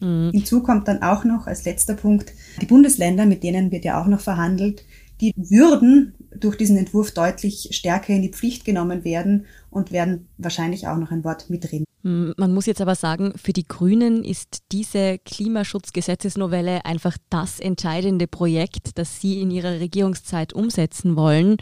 Mhm. 0.00 0.30
Hinzu 0.32 0.62
kommt 0.62 0.88
dann 0.88 1.02
auch 1.02 1.24
noch 1.24 1.46
als 1.46 1.64
letzter 1.64 1.94
Punkt 1.94 2.32
die 2.60 2.66
Bundesländer, 2.66 3.24
mit 3.24 3.42
denen 3.42 3.72
wird 3.72 3.86
ja 3.86 4.00
auch 4.00 4.06
noch 4.06 4.20
verhandelt, 4.20 4.84
die 5.22 5.32
würden 5.36 6.14
durch 6.36 6.56
diesen 6.56 6.76
Entwurf 6.76 7.12
deutlich 7.12 7.68
stärker 7.72 8.12
in 8.12 8.22
die 8.22 8.32
Pflicht 8.32 8.64
genommen 8.64 9.04
werden 9.04 9.46
und 9.70 9.90
werden 9.90 10.28
wahrscheinlich 10.36 10.86
auch 10.86 10.96
noch 10.96 11.10
ein 11.10 11.24
Wort 11.24 11.48
mitreden. 11.48 11.84
Man 12.02 12.54
muss 12.54 12.64
jetzt 12.64 12.80
aber 12.80 12.94
sagen, 12.94 13.34
für 13.36 13.52
die 13.52 13.68
Grünen 13.68 14.24
ist 14.24 14.62
diese 14.72 15.18
Klimaschutzgesetzesnovelle 15.18 16.84
einfach 16.86 17.16
das 17.28 17.60
entscheidende 17.60 18.26
Projekt, 18.26 18.96
das 18.96 19.20
sie 19.20 19.42
in 19.42 19.50
ihrer 19.50 19.80
Regierungszeit 19.80 20.54
umsetzen 20.54 21.16
wollen. 21.16 21.58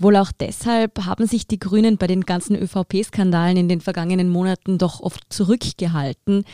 Wohl 0.00 0.16
auch 0.16 0.30
deshalb 0.30 1.04
haben 1.04 1.26
sich 1.26 1.48
die 1.48 1.58
Grünen 1.58 1.98
bei 1.98 2.06
den 2.06 2.20
ganzen 2.20 2.54
ÖVP-Skandalen 2.54 3.56
in 3.56 3.68
den 3.68 3.80
vergangenen 3.80 4.28
Monaten 4.28 4.78
doch 4.78 5.00
oft 5.00 5.20
zurückgehalten. 5.28 6.44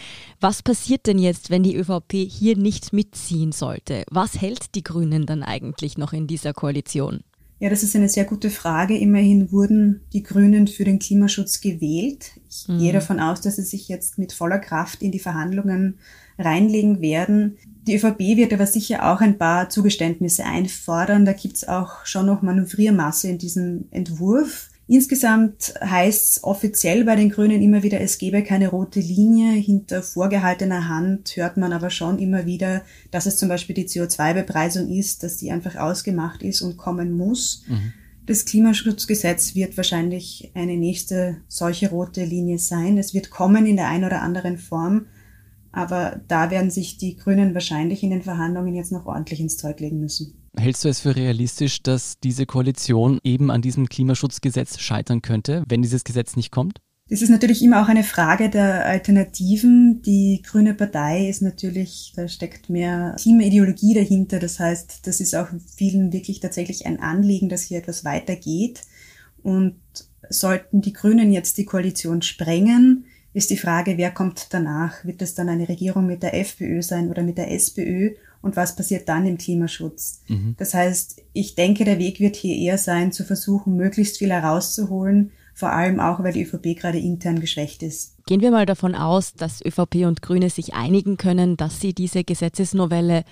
Was 0.41 0.63
passiert 0.63 1.07
denn 1.07 1.19
jetzt, 1.19 1.51
wenn 1.51 1.63
die 1.63 1.77
ÖVP 1.77 2.15
hier 2.15 2.57
nicht 2.57 2.95
mitziehen 2.95 3.53
sollte? 3.53 4.05
Was 4.11 4.41
hält 4.41 4.75
die 4.75 4.83
Grünen 4.83 5.27
dann 5.27 5.43
eigentlich 5.43 5.99
noch 5.99 6.15
in 6.15 6.27
dieser 6.27 6.55
Koalition? 6.55 7.21
Ja, 7.61 7.71
das 7.71 7.83
ist 7.83 7.95
eine 7.95 8.09
sehr 8.09 8.25
gute 8.25 8.51
Frage. 8.51 8.99
Immerhin 8.99 9.53
wurden 9.53 10.01
die 10.13 10.23
Grünen 10.23 10.67
für 10.67 10.85
den 10.85 10.99
Klimaschutz 10.99 11.61
gewählt. 11.61 12.33
Ich 12.51 12.69
mhm. 12.69 12.79
gehe 12.79 12.93
davon 12.93 13.21
aus, 13.21 13.41
dass 13.41 13.57
sie 13.57 13.63
sich 13.63 13.89
jetzt 13.89 14.19
mit 14.19 14.33
voller 14.33 14.59
Kraft 14.59 15.03
in 15.03 15.13
die 15.13 15.21
Verhandlungen 15.21 15.99
reinlegen 16.39 17.01
werden. 17.01 17.57
Die 17.87 17.95
ÖVP 17.95 18.37
wird 18.37 18.53
aber 18.53 18.67
sicher 18.67 19.13
auch 19.13 19.21
ein 19.21 19.39
paar 19.39 19.69
Zugeständnisse 19.71 20.45
einfordern. 20.45 21.25
Da 21.25 21.33
gibt's 21.33 21.67
auch 21.67 22.05
schon 22.05 22.27
noch 22.27 22.43
Manövriermasse 22.43 23.29
in 23.29 23.39
diesem 23.39 23.85
Entwurf. 23.91 24.71
Insgesamt 24.87 25.75
heißt 25.81 26.31
es 26.31 26.45
offiziell 26.45 27.05
bei 27.05 27.17
den 27.17 27.31
Grünen 27.31 27.63
immer 27.63 27.83
wieder, 27.83 28.01
es 28.01 28.19
gebe 28.19 28.43
keine 28.43 28.69
rote 28.69 29.01
Linie. 29.01 29.53
Hinter 29.53 30.03
vorgehaltener 30.03 30.89
Hand 30.89 31.37
hört 31.37 31.57
man 31.57 31.73
aber 31.73 31.89
schon 31.89 32.19
immer 32.19 32.45
wieder, 32.45 32.83
dass 33.11 33.25
es 33.25 33.39
zum 33.39 33.49
Beispiel 33.49 33.75
die 33.75 33.89
CO2-Bepreisung 33.89 34.91
ist, 34.91 35.23
dass 35.23 35.39
die 35.39 35.51
einfach 35.51 35.77
ausgemacht 35.77 36.43
ist 36.43 36.61
und 36.61 36.77
kommen 36.77 37.17
muss. 37.17 37.65
Mhm. 37.67 37.95
Das 38.27 38.45
Klimaschutzgesetz 38.45 39.55
wird 39.55 39.77
wahrscheinlich 39.77 40.51
eine 40.55 40.77
nächste 40.77 41.39
solche 41.49 41.91
rote 41.91 42.25
Linie 42.25 42.59
sein. 42.59 42.99
Es 42.99 43.15
wird 43.15 43.31
kommen 43.31 43.67
in 43.67 43.77
der 43.77 43.89
einen 43.89 44.05
oder 44.05 44.21
anderen 44.21 44.59
Form. 44.59 45.07
Aber 45.73 46.21
da 46.29 46.51
werden 46.51 46.71
sich 46.71 46.99
die 46.99 47.17
Grünen 47.17 47.55
wahrscheinlich 47.55 48.03
in 48.03 48.11
den 48.11 48.23
Verhandlungen 48.23 48.75
jetzt 48.75 48.93
noch 48.93 49.07
ordentlich 49.07 49.41
ins 49.41 49.57
Zeug 49.57 49.81
legen 49.81 50.01
müssen. 50.01 50.35
Hältst 50.57 50.85
du 50.85 50.89
es 50.89 51.01
für 51.01 51.17
realistisch, 51.17 51.83
dass 51.83 52.19
diese 52.21 52.47
Koalition 52.47 53.19
eben 53.25 53.51
an 53.51 53.63
diesem 53.63 53.89
Klimaschutzgesetz 53.89 54.79
scheitern 54.79 55.21
könnte, 55.21 55.65
wenn 55.69 55.83
dieses 55.83 56.05
Gesetz 56.05 56.37
nicht 56.37 56.51
kommt? 56.51 56.81
Das 57.11 57.21
ist 57.21 57.29
natürlich 57.29 57.63
immer 57.63 57.83
auch 57.83 57.89
eine 57.89 58.03
Frage 58.03 58.49
der 58.49 58.87
Alternativen. 58.87 60.01
Die 60.03 60.41
Grüne 60.43 60.73
Partei 60.73 61.29
ist 61.29 61.43
natürlich, 61.43 62.15
da 62.17 62.29
steckt 62.29 62.71
mehr 62.71 63.15
Teamideologie 63.17 63.93
dahinter. 63.93 64.39
Das 64.39 64.59
heißt, 64.59 65.07
das 65.07 65.21
ist 65.21 65.35
auch 65.35 65.49
vielen 65.77 66.13
wirklich 66.13 66.41
tatsächlich 66.41 66.87
ein 66.87 67.01
Anliegen, 67.01 67.51
dass 67.51 67.63
hier 67.63 67.79
etwas 67.79 68.07
weitergeht. 68.07 68.83
Und 69.43 69.77
sollten 70.31 70.81
die 70.81 70.95
Grünen 70.95 71.31
jetzt 71.31 71.59
die 71.59 71.67
Koalition 71.67 72.23
sprengen, 72.23 73.05
ist 73.35 73.51
die 73.51 73.59
Frage, 73.59 73.99
wer 73.99 74.13
kommt 74.13 74.55
danach? 74.55 75.05
Wird 75.05 75.21
es 75.21 75.35
dann 75.35 75.49
eine 75.49 75.69
Regierung 75.69 76.07
mit 76.07 76.23
der 76.23 76.39
FPÖ 76.39 76.81
sein 76.81 77.11
oder 77.11 77.23
mit 77.23 77.37
der 77.37 77.51
SPÖ? 77.51 78.13
Und 78.45 78.57
was 78.57 78.77
passiert 78.77 79.09
dann 79.09 79.27
im 79.27 79.39
Klimaschutz? 79.39 80.21
Mhm. 80.29 80.55
Das 80.59 80.75
heißt, 80.75 81.23
ich 81.33 81.55
denke, 81.55 81.87
der 81.87 81.99
Weg 81.99 82.21
wird 82.21 82.37
hier 82.37 82.55
eher 82.57 82.77
sein, 82.77 83.11
zu 83.11 83.25
versuchen, 83.25 83.75
möglichst 83.75 84.19
viel 84.19 84.31
herauszuholen, 84.31 85.33
vor 85.55 85.71
allem 85.71 85.99
auch, 85.99 86.23
weil 86.23 86.35
die 86.35 86.43
ÖVP 86.43 86.77
gerade 86.79 86.99
intern 86.99 87.41
geschwächt 87.41 87.83
ist. 87.83 88.19
Gehen 88.27 88.43
wir 88.43 88.51
mal 88.51 88.67
davon 88.67 88.95
aus, 88.95 89.33
dass 89.33 89.65
ÖVP 89.65 90.05
und 90.05 90.21
Grüne 90.21 90.51
sich 90.51 90.75
einigen 90.75 91.17
können, 91.17 91.57
dass 91.57 91.81
sie 91.81 91.95
diese 91.95 92.23
Gesetzesnovelle 92.23 93.25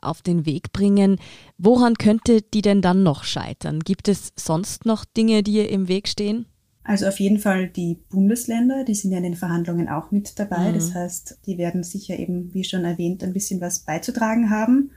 auf 0.00 0.22
den 0.22 0.46
Weg 0.46 0.72
bringen. 0.72 1.18
Woran 1.58 1.94
könnte 1.94 2.40
die 2.40 2.62
denn 2.62 2.80
dann 2.80 3.02
noch 3.02 3.24
scheitern? 3.24 3.80
Gibt 3.80 4.06
es 4.06 4.32
sonst 4.36 4.86
noch 4.86 5.04
Dinge, 5.04 5.42
die 5.42 5.54
ihr 5.54 5.68
im 5.68 5.88
Weg 5.88 6.06
stehen? 6.06 6.46
Also 6.90 7.06
auf 7.06 7.20
jeden 7.20 7.38
Fall 7.38 7.68
die 7.68 8.00
Bundesländer, 8.10 8.82
die 8.82 8.96
sind 8.96 9.12
ja 9.12 9.18
in 9.18 9.22
den 9.22 9.36
Verhandlungen 9.36 9.88
auch 9.88 10.10
mit 10.10 10.40
dabei. 10.40 10.70
Mhm. 10.70 10.74
Das 10.74 10.92
heißt, 10.92 11.38
die 11.46 11.56
werden 11.56 11.84
sicher 11.84 12.18
eben, 12.18 12.52
wie 12.52 12.64
schon 12.64 12.84
erwähnt, 12.84 13.22
ein 13.22 13.32
bisschen 13.32 13.60
was 13.60 13.78
beizutragen 13.78 14.50
haben. 14.50 14.90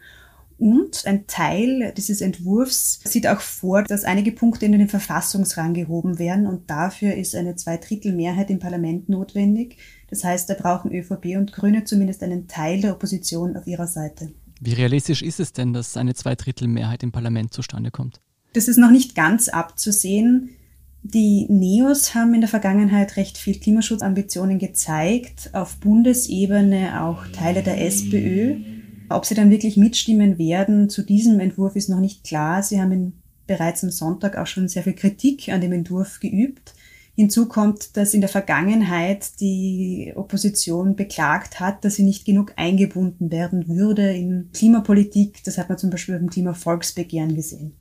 Und 0.57 1.05
ein 1.05 1.27
Teil 1.27 1.93
dieses 1.95 2.21
Entwurfs 2.21 3.00
sieht 3.03 3.27
auch 3.27 3.41
vor, 3.41 3.83
dass 3.83 4.05
einige 4.05 4.31
Punkte 4.31 4.65
in 4.65 4.71
den 4.71 4.89
Verfassungsrang 4.89 5.75
gehoben 5.75 6.17
werden 6.17 6.47
und 6.47 6.67
dafür 6.67 7.13
ist 7.13 7.35
eine 7.35 7.57
Zweidrittelmehrheit 7.57 8.50
im 8.50 8.57
Parlament 8.57 9.07
notwendig. 9.07 9.77
Das 10.09 10.23
heißt, 10.23 10.50
da 10.50 10.55
brauchen 10.55 10.91
ÖVP 10.91 11.38
und 11.38 11.53
Grüne 11.53 11.83
zumindest 11.83 12.23
einen 12.23 12.47
Teil 12.47 12.81
der 12.81 12.93
Opposition 12.93 13.55
auf 13.55 13.67
ihrer 13.67 13.88
Seite. 13.88 14.31
Wie 14.59 14.73
realistisch 14.73 15.21
ist 15.21 15.39
es 15.39 15.53
denn, 15.53 15.73
dass 15.73 15.95
eine 15.95 16.15
Zweidrittelmehrheit 16.15 17.03
im 17.03 17.12
Parlament 17.12 17.53
zustande 17.53 17.91
kommt? 17.91 18.19
Das 18.53 18.67
ist 18.67 18.77
noch 18.77 18.91
nicht 18.91 19.13
ganz 19.13 19.47
abzusehen. 19.47 20.50
Die 21.05 21.48
NEOS 21.50 22.15
haben 22.15 22.33
in 22.33 22.39
der 22.39 22.50
Vergangenheit 22.50 23.17
recht 23.17 23.38
viel 23.38 23.60
Klimaschutzambitionen 23.60 24.57
gezeigt, 24.57 25.50
auf 25.51 25.75
Bundesebene 25.75 27.03
auch 27.03 27.27
Teile 27.27 27.62
der 27.62 27.86
SPÖ. 27.86 28.55
Ob 29.10 29.25
sie 29.25 29.36
dann 29.36 29.51
wirklich 29.51 29.75
mitstimmen 29.75 30.38
werden 30.38 30.89
zu 30.89 31.03
diesem 31.03 31.41
Entwurf 31.41 31.75
ist 31.75 31.89
noch 31.89 32.00
nicht 32.00 32.24
klar. 32.24 32.63
Sie 32.63 32.81
haben 32.81 33.22
bereits 33.48 33.83
am 33.83 33.91
Sonntag 33.91 34.38
auch 34.38 34.48
schon 34.48 34.69
sehr 34.69 34.83
viel 34.83 34.93
Kritik 34.93 35.50
an 35.50 35.60
dem 35.60 35.74
Entwurf 35.74 36.22
geübt. 36.22 36.74
Hinzu 37.15 37.48
kommt, 37.48 37.95
dass 37.95 38.15
in 38.15 38.22
der 38.22 38.29
Vergangenheit 38.29 39.39
die 39.39 40.13
Opposition 40.15 40.95
beklagt 40.95 41.60
hat, 41.60 41.86
dass 41.86 41.95
sie 41.95 42.03
nicht 42.03 42.25
genug 42.25 42.53
eingebunden 42.55 43.29
werden 43.29 43.67
würde 43.67 44.12
in 44.13 44.50
Klimapolitik. 44.51 45.43
Das 45.43 45.60
hat 45.60 45.69
man 45.69 45.77
zum 45.77 45.91
Beispiel 45.91 46.17
beim 46.17 46.29
Klimavolksbegehren 46.29 47.36
gesehen. 47.36 47.75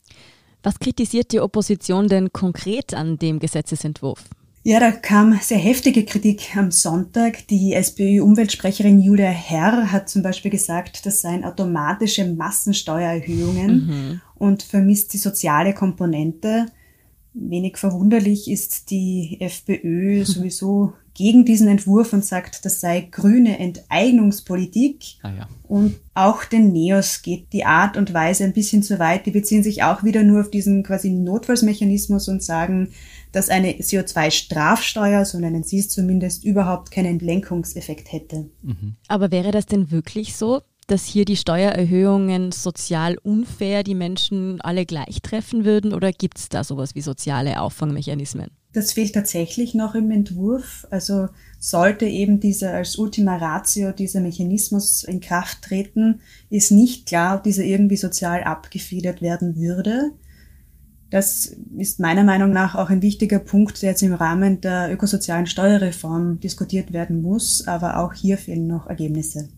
Was 0.62 0.78
kritisiert 0.78 1.32
die 1.32 1.40
Opposition 1.40 2.08
denn 2.08 2.32
konkret 2.32 2.94
an 2.94 3.18
dem 3.18 3.38
Gesetzesentwurf? 3.38 4.24
Ja, 4.64 4.78
da 4.78 4.92
kam 4.92 5.36
sehr 5.40 5.58
heftige 5.58 6.04
Kritik 6.04 6.56
am 6.56 6.70
Sonntag. 6.70 7.48
Die 7.48 7.72
SPÖ-Umweltsprecherin 7.72 9.00
Julia 9.00 9.30
Herr 9.30 9.90
hat 9.90 10.08
zum 10.08 10.22
Beispiel 10.22 10.52
gesagt, 10.52 11.04
das 11.04 11.20
seien 11.20 11.44
automatische 11.44 12.24
Massensteuererhöhungen 12.26 13.86
mhm. 13.86 14.20
und 14.36 14.62
vermisst 14.62 15.14
die 15.14 15.18
soziale 15.18 15.74
Komponente. 15.74 16.66
Wenig 17.34 17.78
verwunderlich 17.78 18.50
ist 18.50 18.90
die 18.90 19.38
FPÖ 19.40 20.24
sowieso 20.24 20.92
gegen 21.14 21.44
diesen 21.44 21.68
Entwurf 21.68 22.12
und 22.12 22.24
sagt, 22.24 22.64
das 22.64 22.80
sei 22.80 23.06
grüne 23.10 23.58
Enteignungspolitik. 23.58 25.04
Ah 25.22 25.30
ja. 25.30 25.48
Und 25.68 25.96
auch 26.14 26.44
den 26.44 26.72
Neos 26.72 27.22
geht 27.22 27.52
die 27.52 27.64
Art 27.64 27.96
und 27.96 28.14
Weise 28.14 28.44
ein 28.44 28.54
bisschen 28.54 28.82
zu 28.82 28.98
weit. 28.98 29.26
Die 29.26 29.30
beziehen 29.30 29.62
sich 29.62 29.82
auch 29.82 30.04
wieder 30.04 30.22
nur 30.22 30.40
auf 30.40 30.50
diesen 30.50 30.82
quasi 30.82 31.10
Notfallsmechanismus 31.10 32.28
und 32.28 32.42
sagen, 32.42 32.88
dass 33.30 33.48
eine 33.48 33.72
CO2-Strafsteuer, 33.72 35.24
so 35.24 35.38
nennen 35.38 35.64
sie 35.64 35.78
es 35.78 35.88
zumindest, 35.88 36.44
überhaupt 36.44 36.90
keinen 36.90 37.18
Lenkungseffekt 37.18 38.12
hätte. 38.12 38.50
Mhm. 38.62 38.96
Aber 39.08 39.30
wäre 39.30 39.50
das 39.50 39.66
denn 39.66 39.90
wirklich 39.90 40.34
so? 40.34 40.62
Dass 40.92 41.06
hier 41.06 41.24
die 41.24 41.36
Steuererhöhungen 41.36 42.52
sozial 42.52 43.16
unfair 43.22 43.82
die 43.82 43.94
Menschen 43.94 44.60
alle 44.60 44.84
gleich 44.84 45.22
treffen 45.22 45.64
würden 45.64 45.94
oder 45.94 46.12
gibt 46.12 46.38
es 46.38 46.50
da 46.50 46.64
sowas 46.64 46.94
wie 46.94 47.00
soziale 47.00 47.62
Auffangmechanismen? 47.62 48.50
Das 48.74 48.92
fehlt 48.92 49.14
tatsächlich 49.14 49.74
noch 49.74 49.94
im 49.94 50.10
Entwurf. 50.10 50.86
Also 50.90 51.28
sollte 51.58 52.04
eben 52.04 52.40
dieser 52.40 52.74
als 52.74 52.96
Ultima 52.96 53.36
Ratio 53.36 53.92
dieser 53.92 54.20
Mechanismus 54.20 55.02
in 55.04 55.20
Kraft 55.20 55.62
treten, 55.62 56.20
ist 56.50 56.72
nicht 56.72 57.06
klar, 57.06 57.36
ob 57.36 57.44
dieser 57.44 57.64
irgendwie 57.64 57.96
sozial 57.96 58.42
abgefedert 58.44 59.22
werden 59.22 59.56
würde. 59.56 60.10
Das 61.08 61.56
ist 61.78 62.00
meiner 62.00 62.24
Meinung 62.24 62.50
nach 62.50 62.74
auch 62.74 62.90
ein 62.90 63.00
wichtiger 63.00 63.38
Punkt, 63.38 63.80
der 63.80 63.90
jetzt 63.90 64.02
im 64.02 64.12
Rahmen 64.12 64.60
der 64.60 64.92
ökosozialen 64.92 65.46
Steuerreform 65.46 66.40
diskutiert 66.40 66.92
werden 66.92 67.22
muss, 67.22 67.66
aber 67.66 67.98
auch 67.98 68.12
hier 68.12 68.36
fehlen 68.36 68.66
noch 68.66 68.86
Ergebnisse. 68.86 69.48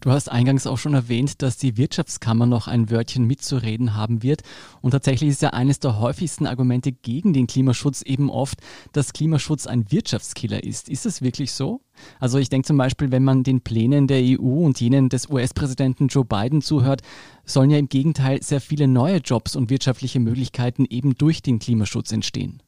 Du 0.00 0.12
hast 0.12 0.30
eingangs 0.30 0.68
auch 0.68 0.78
schon 0.78 0.94
erwähnt, 0.94 1.42
dass 1.42 1.56
die 1.56 1.76
Wirtschaftskammer 1.76 2.46
noch 2.46 2.68
ein 2.68 2.88
Wörtchen 2.88 3.26
mitzureden 3.26 3.94
haben 3.94 4.22
wird. 4.22 4.42
Und 4.80 4.92
tatsächlich 4.92 5.30
ist 5.30 5.42
ja 5.42 5.50
eines 5.50 5.80
der 5.80 5.98
häufigsten 5.98 6.46
Argumente 6.46 6.92
gegen 6.92 7.32
den 7.32 7.48
Klimaschutz 7.48 8.02
eben 8.02 8.30
oft, 8.30 8.60
dass 8.92 9.12
Klimaschutz 9.12 9.66
ein 9.66 9.90
Wirtschaftskiller 9.90 10.62
ist. 10.62 10.88
Ist 10.88 11.04
es 11.04 11.20
wirklich 11.20 11.50
so? 11.50 11.80
Also 12.20 12.38
ich 12.38 12.48
denke 12.48 12.66
zum 12.66 12.76
Beispiel, 12.76 13.10
wenn 13.10 13.24
man 13.24 13.42
den 13.42 13.60
Plänen 13.60 14.06
der 14.06 14.22
EU 14.22 14.64
und 14.64 14.80
jenen 14.80 15.08
des 15.08 15.28
US-Präsidenten 15.28 16.06
Joe 16.06 16.24
Biden 16.24 16.62
zuhört, 16.62 17.02
sollen 17.44 17.70
ja 17.70 17.78
im 17.78 17.88
Gegenteil 17.88 18.40
sehr 18.40 18.60
viele 18.60 18.86
neue 18.86 19.16
Jobs 19.16 19.56
und 19.56 19.68
wirtschaftliche 19.68 20.20
Möglichkeiten 20.20 20.84
eben 20.88 21.16
durch 21.16 21.42
den 21.42 21.58
Klimaschutz 21.58 22.12
entstehen. 22.12 22.62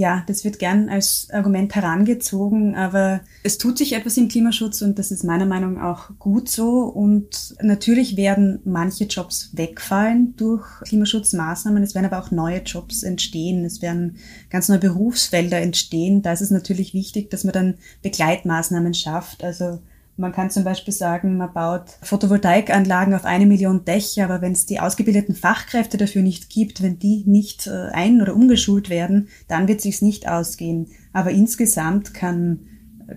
Ja, 0.00 0.24
das 0.26 0.44
wird 0.44 0.58
gern 0.58 0.88
als 0.88 1.28
Argument 1.30 1.74
herangezogen, 1.74 2.74
aber 2.74 3.20
es 3.42 3.58
tut 3.58 3.76
sich 3.76 3.92
etwas 3.92 4.16
im 4.16 4.28
Klimaschutz 4.28 4.80
und 4.80 4.98
das 4.98 5.10
ist 5.10 5.24
meiner 5.24 5.44
Meinung 5.44 5.74
nach 5.74 6.08
auch 6.08 6.18
gut 6.18 6.48
so. 6.48 6.84
Und 6.84 7.54
natürlich 7.60 8.16
werden 8.16 8.60
manche 8.64 9.04
Jobs 9.04 9.50
wegfallen 9.52 10.34
durch 10.38 10.64
Klimaschutzmaßnahmen. 10.84 11.82
Es 11.82 11.94
werden 11.94 12.06
aber 12.06 12.18
auch 12.18 12.30
neue 12.30 12.62
Jobs 12.62 13.02
entstehen. 13.02 13.66
Es 13.66 13.82
werden 13.82 14.16
ganz 14.48 14.70
neue 14.70 14.78
Berufsfelder 14.78 15.58
entstehen. 15.58 16.22
Da 16.22 16.32
ist 16.32 16.40
es 16.40 16.50
natürlich 16.50 16.94
wichtig, 16.94 17.28
dass 17.28 17.44
man 17.44 17.52
dann 17.52 17.74
Begleitmaßnahmen 18.00 18.94
schafft. 18.94 19.44
Also 19.44 19.80
man 20.20 20.32
kann 20.32 20.50
zum 20.50 20.64
Beispiel 20.64 20.92
sagen, 20.92 21.36
man 21.38 21.52
baut 21.52 21.84
Photovoltaikanlagen 22.02 23.14
auf 23.14 23.24
eine 23.24 23.46
Million 23.46 23.84
Dächer, 23.84 24.24
aber 24.24 24.42
wenn 24.42 24.52
es 24.52 24.66
die 24.66 24.78
ausgebildeten 24.78 25.34
Fachkräfte 25.34 25.96
dafür 25.96 26.22
nicht 26.22 26.50
gibt, 26.50 26.82
wenn 26.82 26.98
die 26.98 27.24
nicht 27.26 27.66
äh, 27.66 27.88
ein- 27.92 28.20
oder 28.20 28.36
umgeschult 28.36 28.90
werden, 28.90 29.28
dann 29.48 29.66
wird 29.66 29.80
sich's 29.80 30.02
nicht 30.02 30.28
ausgehen. 30.28 30.88
Aber 31.12 31.30
insgesamt 31.30 32.14
kann 32.14 32.60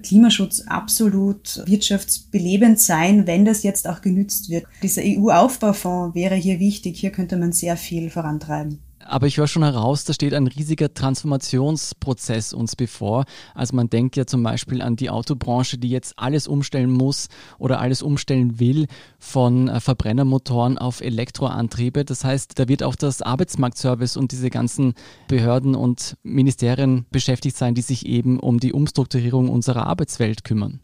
Klimaschutz 0.02 0.62
absolut 0.62 1.62
wirtschaftsbelebend 1.68 2.80
sein, 2.80 3.28
wenn 3.28 3.46
das 3.46 3.64
jetzt 3.64 3.88
auch 3.88 4.02
genützt 4.02 4.50
wird. 4.50 4.66
Dieser 4.82 5.04
EU-Aufbaufonds 5.04 6.16
wäre 6.16 6.36
hier 6.36 6.60
wichtig. 6.60 7.00
Hier 7.00 7.12
könnte 7.12 7.38
man 7.38 7.52
sehr 7.52 7.78
viel 7.78 8.10
vorantreiben. 8.10 8.80
Aber 9.06 9.28
ich 9.28 9.38
höre 9.38 9.48
schon 9.48 9.64
heraus, 9.64 10.04
da 10.04 10.14
steht 10.14 10.34
ein 10.34 10.48
riesiger 10.48 10.94
Transformationsprozess 10.94 12.54
uns 12.54 12.76
bevor. 12.76 13.26
Also 13.54 13.76
man 13.76 13.90
denkt 13.90 14.16
ja 14.16 14.26
zum 14.26 14.44
Beispiel 14.44 14.82
an 14.82 14.96
die 14.96 15.10
Autobranche, 15.10 15.78
die 15.78 15.90
jetzt 15.90 16.14
alles 16.18 16.48
umstellen 16.48 16.92
muss 16.92 17.28
oder 17.58 17.80
alles 17.80 18.02
umstellen 18.02 18.60
will 18.60 18.88
von 19.20 19.68
äh, 19.68 19.80
Verbrennermotoren 19.80 20.78
auf 20.78 21.02
Elektroantriebe. 21.02 22.06
Das 22.06 22.24
heißt, 22.24 22.58
da 22.60 22.68
wird 22.68 22.84
auch 22.84 22.96
das 22.96 23.22
Arbeitsmarktservice 23.22 24.18
und 24.18 24.32
diese 24.32 24.50
ganzen 24.50 24.94
Behörden 25.28 25.76
und 25.76 26.18
Ministerien 26.24 27.06
beschäftigt 27.12 27.58
sein, 27.58 27.76
die 27.76 27.82
sich 27.82 28.06
eben 28.06 28.40
um 28.40 28.60
die 28.60 28.74
Umstrukturierung 28.74 29.50
unserer 29.50 29.88
Arbeitswelt 29.88 30.44
kümmern. 30.44 30.80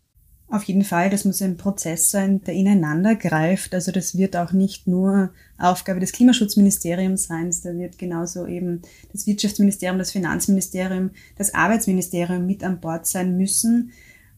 Auf 0.51 0.63
jeden 0.63 0.83
Fall, 0.83 1.11
das 1.11 1.25
muss 1.25 1.43
ein 1.43 1.57
Prozess 1.57 2.09
sein, 2.09 2.43
der 2.43 2.55
ineinander 2.55 3.15
greift. 3.15 3.75
Also 3.75 3.91
das 3.91 4.17
wird 4.17 4.35
auch 4.35 4.51
nicht 4.51 4.87
nur 4.87 5.29
Aufgabe 5.59 5.99
des 5.99 6.11
Klimaschutzministeriums 6.11 7.25
sein, 7.25 7.53
da 7.63 7.75
wird 7.75 7.99
genauso 7.99 8.47
eben 8.47 8.81
das 9.11 9.27
Wirtschaftsministerium, 9.27 9.99
das 9.99 10.11
Finanzministerium, 10.11 11.11
das 11.37 11.53
Arbeitsministerium 11.53 12.47
mit 12.47 12.63
an 12.63 12.79
Bord 12.79 13.05
sein 13.05 13.37
müssen, 13.37 13.91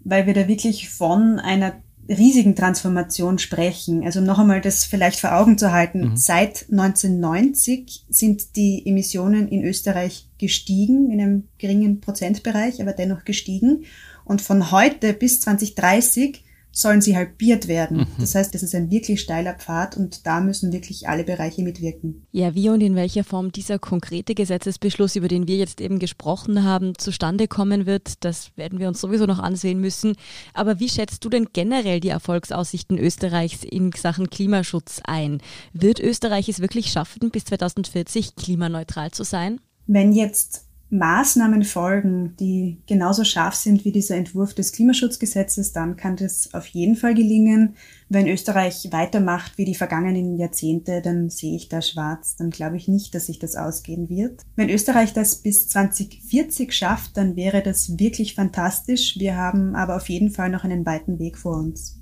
weil 0.03 0.25
wir 0.25 0.34
da 0.34 0.50
wirklich 0.50 0.89
von 0.89 1.39
einer 1.39 1.75
riesigen 2.10 2.56
Transformation 2.56 3.38
sprechen. 3.38 4.03
Also 4.03 4.20
um 4.20 4.25
noch 4.25 4.39
einmal 4.39 4.60
das 4.60 4.84
vielleicht 4.84 5.20
vor 5.20 5.34
Augen 5.36 5.58
zu 5.58 5.72
halten, 5.72 6.10
mhm. 6.10 6.18
seit 6.18 6.65
1990 6.70 8.06
sind 8.10 8.56
die 8.56 8.84
Emissionen 8.86 9.48
in 9.48 9.63
Österreich 9.63 10.27
gestiegen, 10.38 11.10
in 11.12 11.22
einem 11.22 11.48
geringen 11.58 12.01
Prozentbereich, 12.01 12.82
aber 12.82 12.94
dennoch 12.94 13.24
gestiegen. 13.24 13.86
Und 14.25 14.41
von 14.41 14.71
heute 14.71 15.13
bis 15.13 15.41
2030 15.41 16.43
sollen 16.71 17.01
sie 17.01 17.15
halbiert 17.15 17.67
werden. 17.67 17.97
Mhm. 17.97 18.07
Das 18.19 18.35
heißt, 18.35 18.53
das 18.53 18.63
ist 18.63 18.73
ein 18.73 18.89
wirklich 18.89 19.21
steiler 19.21 19.53
Pfad 19.53 19.97
und 19.97 20.25
da 20.25 20.39
müssen 20.39 20.71
wirklich 20.71 21.07
alle 21.07 21.23
Bereiche 21.23 21.63
mitwirken. 21.63 22.25
Ja, 22.31 22.55
wie 22.55 22.69
und 22.69 22.81
in 22.81 22.95
welcher 22.95 23.23
Form 23.23 23.51
dieser 23.51 23.77
konkrete 23.77 24.33
Gesetzesbeschluss, 24.33 25.15
über 25.15 25.27
den 25.27 25.47
wir 25.47 25.57
jetzt 25.57 25.81
eben 25.81 25.99
gesprochen 25.99 26.63
haben, 26.63 26.97
zustande 26.97 27.47
kommen 27.47 27.85
wird, 27.85 28.23
das 28.23 28.51
werden 28.55 28.79
wir 28.79 28.87
uns 28.87 29.01
sowieso 29.01 29.25
noch 29.25 29.39
ansehen 29.39 29.81
müssen. 29.81 30.15
Aber 30.53 30.79
wie 30.79 30.89
schätzt 30.89 31.25
du 31.25 31.29
denn 31.29 31.47
generell 31.51 31.99
die 31.99 32.09
Erfolgsaussichten 32.09 32.97
Österreichs 32.97 33.63
in 33.63 33.91
Sachen 33.91 34.29
Klimaschutz 34.29 35.01
ein? 35.03 35.41
Wird 35.73 35.99
Österreich 35.99 36.47
es 36.47 36.59
wirklich 36.59 36.91
schaffen, 36.91 37.31
bis 37.31 37.45
2040 37.45 38.35
klimaneutral 38.35 39.11
zu 39.11 39.23
sein? 39.23 39.59
Wenn 39.87 40.13
jetzt 40.13 40.70
Maßnahmen 40.91 41.63
folgen, 41.63 42.36
die 42.38 42.81
genauso 42.86 43.24
scharf 43.24 43.55
sind 43.55 43.86
wie 43.86 43.93
dieser 43.93 44.17
Entwurf 44.17 44.53
des 44.53 44.74
Klimaschutzgesetzes, 44.74 45.71
dann 45.71 45.95
kann 45.95 46.17
das 46.17 46.53
auf 46.53 46.67
jeden 46.67 46.98
Fall 46.98 47.15
gelingen. 47.15 47.75
Wenn 48.10 48.27
Österreich 48.27 48.89
weitermacht 48.91 49.57
wie 49.57 49.63
die 49.63 49.75
vergangenen 49.75 50.38
Jahrzehnte, 50.38 51.01
dann 51.01 51.29
sehe 51.29 51.55
ich 51.55 51.69
da 51.69 51.81
schwarz. 51.81 52.36
Dann 52.36 52.50
glaube 52.50 52.75
ich 52.75 52.89
nicht, 52.89 53.15
dass 53.15 53.27
sich 53.27 53.39
das 53.39 53.55
ausgehen 53.55 54.10
wird. 54.10 54.41
Wenn 54.57 54.69
Österreich 54.69 55.13
das 55.13 55.38
bis 55.38 55.69
2040 55.69 56.74
schafft, 56.74 57.15
dann 57.15 57.38
wäre 57.38 57.62
das 57.62 57.98
wirklich 57.98 58.36
fantastisch. 58.36 59.17
Wir 59.17 59.38
haben 59.38 59.75
aber 59.75 59.95
auf 59.95 60.10
jeden 60.10 60.30
Fall 60.30 60.49
noch 60.49 60.65
einen 60.65 60.86
weiten 60.86 61.19
Weg 61.19 61.38
vor 61.38 61.56
uns. 61.56 62.00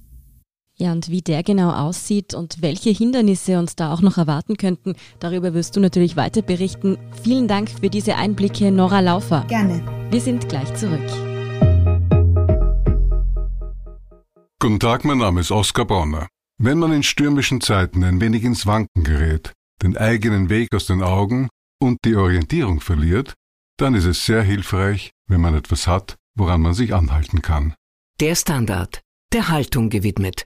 Ja, 0.82 0.94
und 0.94 1.10
wie 1.10 1.22
der 1.22 1.44
genau 1.44 1.72
aussieht 1.72 2.34
und 2.34 2.62
welche 2.62 2.92
Hindernisse 2.92 3.60
uns 3.60 3.76
da 3.76 3.94
auch 3.94 4.00
noch 4.00 4.18
erwarten 4.18 4.56
könnten, 4.56 4.96
darüber 5.20 5.54
wirst 5.54 5.76
du 5.76 5.82
natürlich 5.82 6.16
weiter 6.16 6.42
berichten. 6.42 6.98
Vielen 7.22 7.50
Dank 7.50 7.70
für 7.70 7.90
diese 7.90 8.16
Einblicke, 8.16 8.72
Nora 8.72 9.02
Laufer. 9.02 9.44
Gerne. 9.50 9.84
Wir 10.10 10.22
sind 10.22 10.48
gleich 10.48 10.74
zurück. 10.76 11.06
Guten 14.62 14.80
Tag, 14.80 15.04
mein 15.04 15.18
Name 15.18 15.42
ist 15.42 15.52
Oskar 15.52 15.86
Bonner. 15.86 16.28
Wenn 16.58 16.80
man 16.80 16.94
in 16.94 17.04
stürmischen 17.04 17.60
Zeiten 17.60 18.02
ein 18.06 18.22
wenig 18.22 18.46
ins 18.46 18.66
Wanken 18.66 19.04
gerät, 19.04 19.52
den 19.84 19.98
eigenen 19.98 20.50
Weg 20.50 20.74
aus 20.74 20.86
den 20.86 21.04
Augen 21.04 21.50
und 21.82 21.98
die 22.06 22.16
Orientierung 22.16 22.80
verliert, 22.80 23.34
dann 23.78 23.96
ist 23.96 24.06
es 24.06 24.26
sehr 24.26 24.44
hilfreich, 24.44 25.12
wenn 25.28 25.42
man 25.42 25.56
etwas 25.56 25.88
hat, 25.88 26.16
woran 26.38 26.62
man 26.62 26.74
sich 26.74 26.94
anhalten 26.94 27.42
kann. 27.42 27.74
Der 28.22 28.36
Standard, 28.36 29.02
der 29.34 29.50
Haltung 29.50 29.90
gewidmet. 29.90 30.46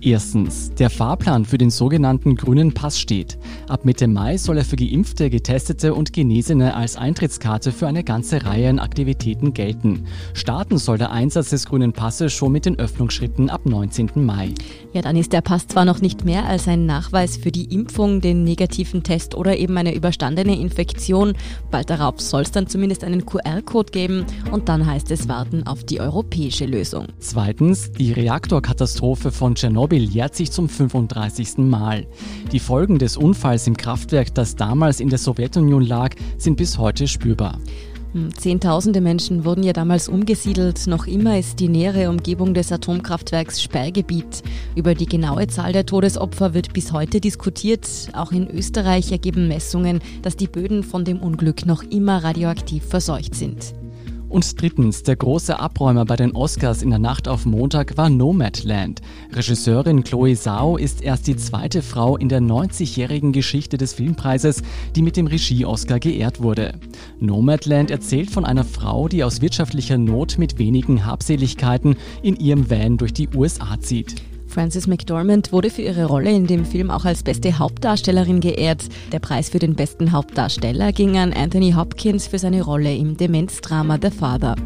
Erstens, 0.00 0.72
der 0.74 0.90
Fahrplan 0.90 1.44
für 1.44 1.58
den 1.58 1.70
sogenannten 1.70 2.36
grünen 2.36 2.72
Pass 2.72 3.00
steht. 3.00 3.36
Ab 3.68 3.84
Mitte 3.84 4.06
Mai 4.06 4.36
soll 4.36 4.58
er 4.58 4.64
für 4.64 4.76
Geimpfte, 4.76 5.28
Getestete 5.28 5.92
und 5.92 6.12
Genesene 6.12 6.74
als 6.74 6.96
Eintrittskarte 6.96 7.72
für 7.72 7.88
eine 7.88 8.04
ganze 8.04 8.44
Reihe 8.44 8.70
an 8.70 8.78
Aktivitäten 8.78 9.54
gelten. 9.54 10.04
Starten 10.34 10.78
soll 10.78 10.98
der 10.98 11.10
Einsatz 11.10 11.50
des 11.50 11.66
grünen 11.66 11.92
Passes 11.92 12.32
schon 12.32 12.52
mit 12.52 12.64
den 12.64 12.78
Öffnungsschritten 12.78 13.50
ab 13.50 13.66
19. 13.66 14.10
Mai. 14.14 14.54
Ja, 14.92 15.02
dann 15.02 15.16
ist 15.16 15.32
der 15.32 15.40
Pass 15.40 15.66
zwar 15.66 15.84
noch 15.84 16.00
nicht 16.00 16.24
mehr 16.24 16.44
als 16.44 16.68
ein 16.68 16.86
Nachweis 16.86 17.36
für 17.36 17.50
die 17.50 17.74
Impfung, 17.74 18.20
den 18.20 18.44
negativen 18.44 19.02
Test 19.02 19.34
oder 19.34 19.56
eben 19.56 19.76
eine 19.76 19.94
überstandene 19.94 20.58
Infektion. 20.58 21.34
Bald 21.70 21.90
darauf 21.90 22.20
soll 22.20 22.42
es 22.42 22.52
dann 22.52 22.68
zumindest 22.68 23.02
einen 23.02 23.26
QR-Code 23.26 23.90
geben 23.90 24.24
und 24.52 24.68
dann 24.68 24.86
heißt 24.86 25.10
es 25.10 25.28
warten 25.28 25.66
auf 25.66 25.82
die 25.82 26.00
europäische 26.00 26.66
Lösung. 26.66 27.06
Zweitens, 27.18 27.90
die 27.92 28.12
Reaktorkatastrophe 28.12 29.32
von 29.32 29.54
Tschernobyl 29.54 29.87
Tschernobyl 29.88 30.10
jährt 30.10 30.34
sich 30.34 30.50
zum 30.50 30.68
35. 30.68 31.58
Mal. 31.58 32.06
Die 32.52 32.58
Folgen 32.58 32.98
des 32.98 33.16
Unfalls 33.16 33.66
im 33.66 33.76
Kraftwerk, 33.76 34.34
das 34.34 34.54
damals 34.54 35.00
in 35.00 35.08
der 35.08 35.18
Sowjetunion 35.18 35.82
lag, 35.82 36.14
sind 36.36 36.56
bis 36.56 36.76
heute 36.78 37.08
spürbar. 37.08 37.58
Hm, 38.12 38.34
Zehntausende 38.34 39.00
Menschen 39.00 39.44
wurden 39.44 39.62
ja 39.62 39.72
damals 39.72 40.08
umgesiedelt. 40.08 40.86
Noch 40.86 41.06
immer 41.06 41.38
ist 41.38 41.60
die 41.60 41.68
nähere 41.68 42.10
Umgebung 42.10 42.54
des 42.54 42.70
Atomkraftwerks 42.70 43.62
Sperrgebiet. 43.62 44.42
Über 44.76 44.94
die 44.94 45.06
genaue 45.06 45.46
Zahl 45.46 45.72
der 45.72 45.86
Todesopfer 45.86 46.54
wird 46.54 46.72
bis 46.74 46.92
heute 46.92 47.20
diskutiert. 47.20 47.88
Auch 48.12 48.32
in 48.32 48.48
Österreich 48.48 49.10
ergeben 49.12 49.48
Messungen, 49.48 50.00
dass 50.22 50.36
die 50.36 50.48
Böden 50.48 50.82
von 50.82 51.04
dem 51.04 51.20
Unglück 51.20 51.64
noch 51.66 51.82
immer 51.82 52.22
radioaktiv 52.24 52.84
verseucht 52.84 53.34
sind. 53.34 53.74
Und 54.28 54.60
drittens, 54.60 55.02
der 55.02 55.16
große 55.16 55.58
Abräumer 55.58 56.04
bei 56.04 56.16
den 56.16 56.32
Oscars 56.32 56.82
in 56.82 56.90
der 56.90 56.98
Nacht 56.98 57.28
auf 57.28 57.46
Montag 57.46 57.96
war 57.96 58.10
Nomadland. 58.10 59.00
Regisseurin 59.32 60.04
Chloe 60.04 60.36
Zhao 60.36 60.76
ist 60.76 61.02
erst 61.02 61.26
die 61.26 61.36
zweite 61.36 61.80
Frau 61.80 62.18
in 62.18 62.28
der 62.28 62.40
90-jährigen 62.40 63.32
Geschichte 63.32 63.78
des 63.78 63.94
Filmpreises, 63.94 64.62
die 64.94 65.02
mit 65.02 65.16
dem 65.16 65.28
Regie-Oscar 65.28 65.98
geehrt 65.98 66.42
wurde. 66.42 66.74
Nomadland 67.20 67.90
erzählt 67.90 68.30
von 68.30 68.44
einer 68.44 68.64
Frau, 68.64 69.08
die 69.08 69.24
aus 69.24 69.40
wirtschaftlicher 69.40 69.96
Not 69.96 70.36
mit 70.36 70.58
wenigen 70.58 71.06
Habseligkeiten 71.06 71.96
in 72.22 72.36
ihrem 72.36 72.68
Van 72.68 72.98
durch 72.98 73.14
die 73.14 73.28
USA 73.34 73.80
zieht. 73.80 74.16
Frances 74.58 74.88
McDormand 74.88 75.52
wurde 75.52 75.70
für 75.70 75.82
ihre 75.82 76.06
Rolle 76.06 76.32
in 76.32 76.48
dem 76.48 76.64
Film 76.64 76.90
auch 76.90 77.04
als 77.04 77.22
beste 77.22 77.60
Hauptdarstellerin 77.60 78.40
geehrt. 78.40 78.82
Der 79.12 79.20
Preis 79.20 79.50
für 79.50 79.60
den 79.60 79.76
besten 79.76 80.10
Hauptdarsteller 80.10 80.90
ging 80.90 81.16
an 81.16 81.32
Anthony 81.32 81.74
Hopkins 81.74 82.26
für 82.26 82.40
seine 82.40 82.62
Rolle 82.62 82.92
im 82.92 83.16
Demenzdrama 83.16 84.00
The 84.02 84.10
Father. 84.10 84.56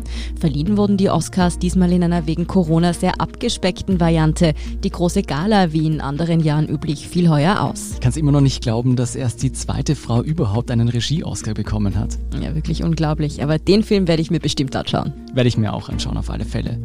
Verliehen 0.41 0.79
wurden 0.79 0.97
die 0.97 1.11
Oscars 1.11 1.59
diesmal 1.59 1.93
in 1.93 2.05
einer 2.05 2.27
wegen 2.27 2.47
Corona 2.47 2.95
sehr 2.95 3.21
abgespeckten 3.21 4.01
Variante. 4.01 4.55
Die 4.83 4.89
große 4.89 5.25
Gala, 5.25 5.75
wie 5.75 5.87
in 5.87 6.01
anderen 6.01 6.41
Jahren 6.41 6.71
üblich, 6.71 7.07
fiel 7.07 7.29
heuer 7.29 7.61
aus. 7.61 7.91
Ich 7.93 8.01
kann 8.01 8.13
es 8.13 8.17
immer 8.17 8.33
noch 8.33 8.41
nicht 8.41 8.63
glauben, 8.63 8.97
dass 8.97 9.15
erst 9.15 9.43
die 9.43 9.53
zweite 9.53 9.95
Frau 9.95 10.23
überhaupt 10.23 10.71
einen 10.71 10.89
Regie-Oscar 10.89 11.53
bekommen 11.53 11.99
hat. 11.99 12.17
Ja, 12.43 12.55
wirklich 12.55 12.83
unglaublich. 12.83 13.43
Aber 13.43 13.59
den 13.59 13.83
Film 13.83 14.09
werde 14.09 14.23
ich 14.23 14.31
mir 14.31 14.41
bestimmt 14.41 14.75
anschauen. 14.75 15.13
Werde 15.35 15.49
ich 15.49 15.59
mir 15.59 15.75
auch 15.75 15.91
anschauen, 15.91 16.17
auf 16.17 16.31
alle 16.31 16.47
Fälle. 16.47 16.79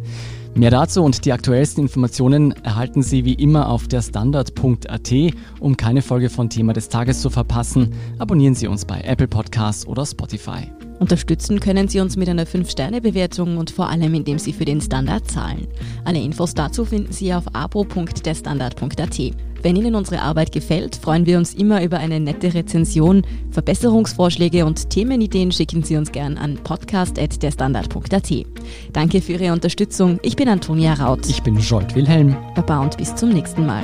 Mehr 0.57 0.71
dazu 0.71 1.03
und 1.03 1.23
die 1.23 1.33
aktuellsten 1.33 1.83
Informationen 1.83 2.51
erhalten 2.63 3.03
Sie 3.03 3.25
wie 3.25 3.35
immer 3.35 3.69
auf 3.69 3.87
der 3.87 4.01
Standard.at. 4.01 5.13
Um 5.59 5.77
keine 5.77 6.01
Folge 6.01 6.31
von 6.31 6.49
Thema 6.49 6.73
des 6.73 6.89
Tages 6.89 7.21
zu 7.21 7.29
verpassen, 7.29 7.93
abonnieren 8.17 8.55
Sie 8.55 8.65
uns 8.65 8.83
bei 8.83 9.01
Apple 9.01 9.27
Podcasts 9.27 9.85
oder 9.85 10.03
Spotify. 10.03 10.71
Unterstützen 10.99 11.59
können 11.59 11.87
Sie 11.87 11.99
uns 11.99 12.17
mit 12.17 12.29
einer 12.29 12.45
5-Sterne-Bewertung 12.45 13.57
und 13.57 13.71
vor 13.71 13.89
allem, 13.89 14.13
indem 14.13 14.39
Sie 14.39 14.53
für 14.53 14.65
den 14.65 14.81
Standard 14.81 15.29
zahlen. 15.29 15.67
Alle 16.05 16.19
Infos 16.21 16.53
dazu 16.53 16.85
finden 16.85 17.13
Sie 17.13 17.33
auf 17.33 17.43
abo.derstandard.at. 17.53 19.19
Wenn 19.63 19.75
Ihnen 19.75 19.95
unsere 19.95 20.21
Arbeit 20.21 20.51
gefällt, 20.51 20.95
freuen 20.95 21.25
wir 21.25 21.37
uns 21.37 21.53
immer 21.53 21.83
über 21.83 21.97
eine 21.97 22.19
nette 22.19 22.53
Rezension. 22.53 23.23
Verbesserungsvorschläge 23.51 24.65
und 24.65 24.89
Themenideen 24.89 25.51
schicken 25.51 25.83
Sie 25.83 25.97
uns 25.97 26.11
gern 26.11 26.37
an 26.37 26.55
podcast.derstandard.at. 26.63 28.45
Danke 28.93 29.21
für 29.21 29.33
Ihre 29.33 29.53
Unterstützung. 29.53 30.19
Ich 30.21 30.35
bin 30.35 30.47
Antonia 30.47 30.93
Raut. 30.93 31.27
Ich 31.27 31.41
bin 31.43 31.57
Jolt 31.57 31.95
Wilhelm. 31.95 32.35
Baba 32.55 32.81
und 32.81 32.97
bis 32.97 33.15
zum 33.15 33.29
nächsten 33.29 33.65
Mal. 33.65 33.83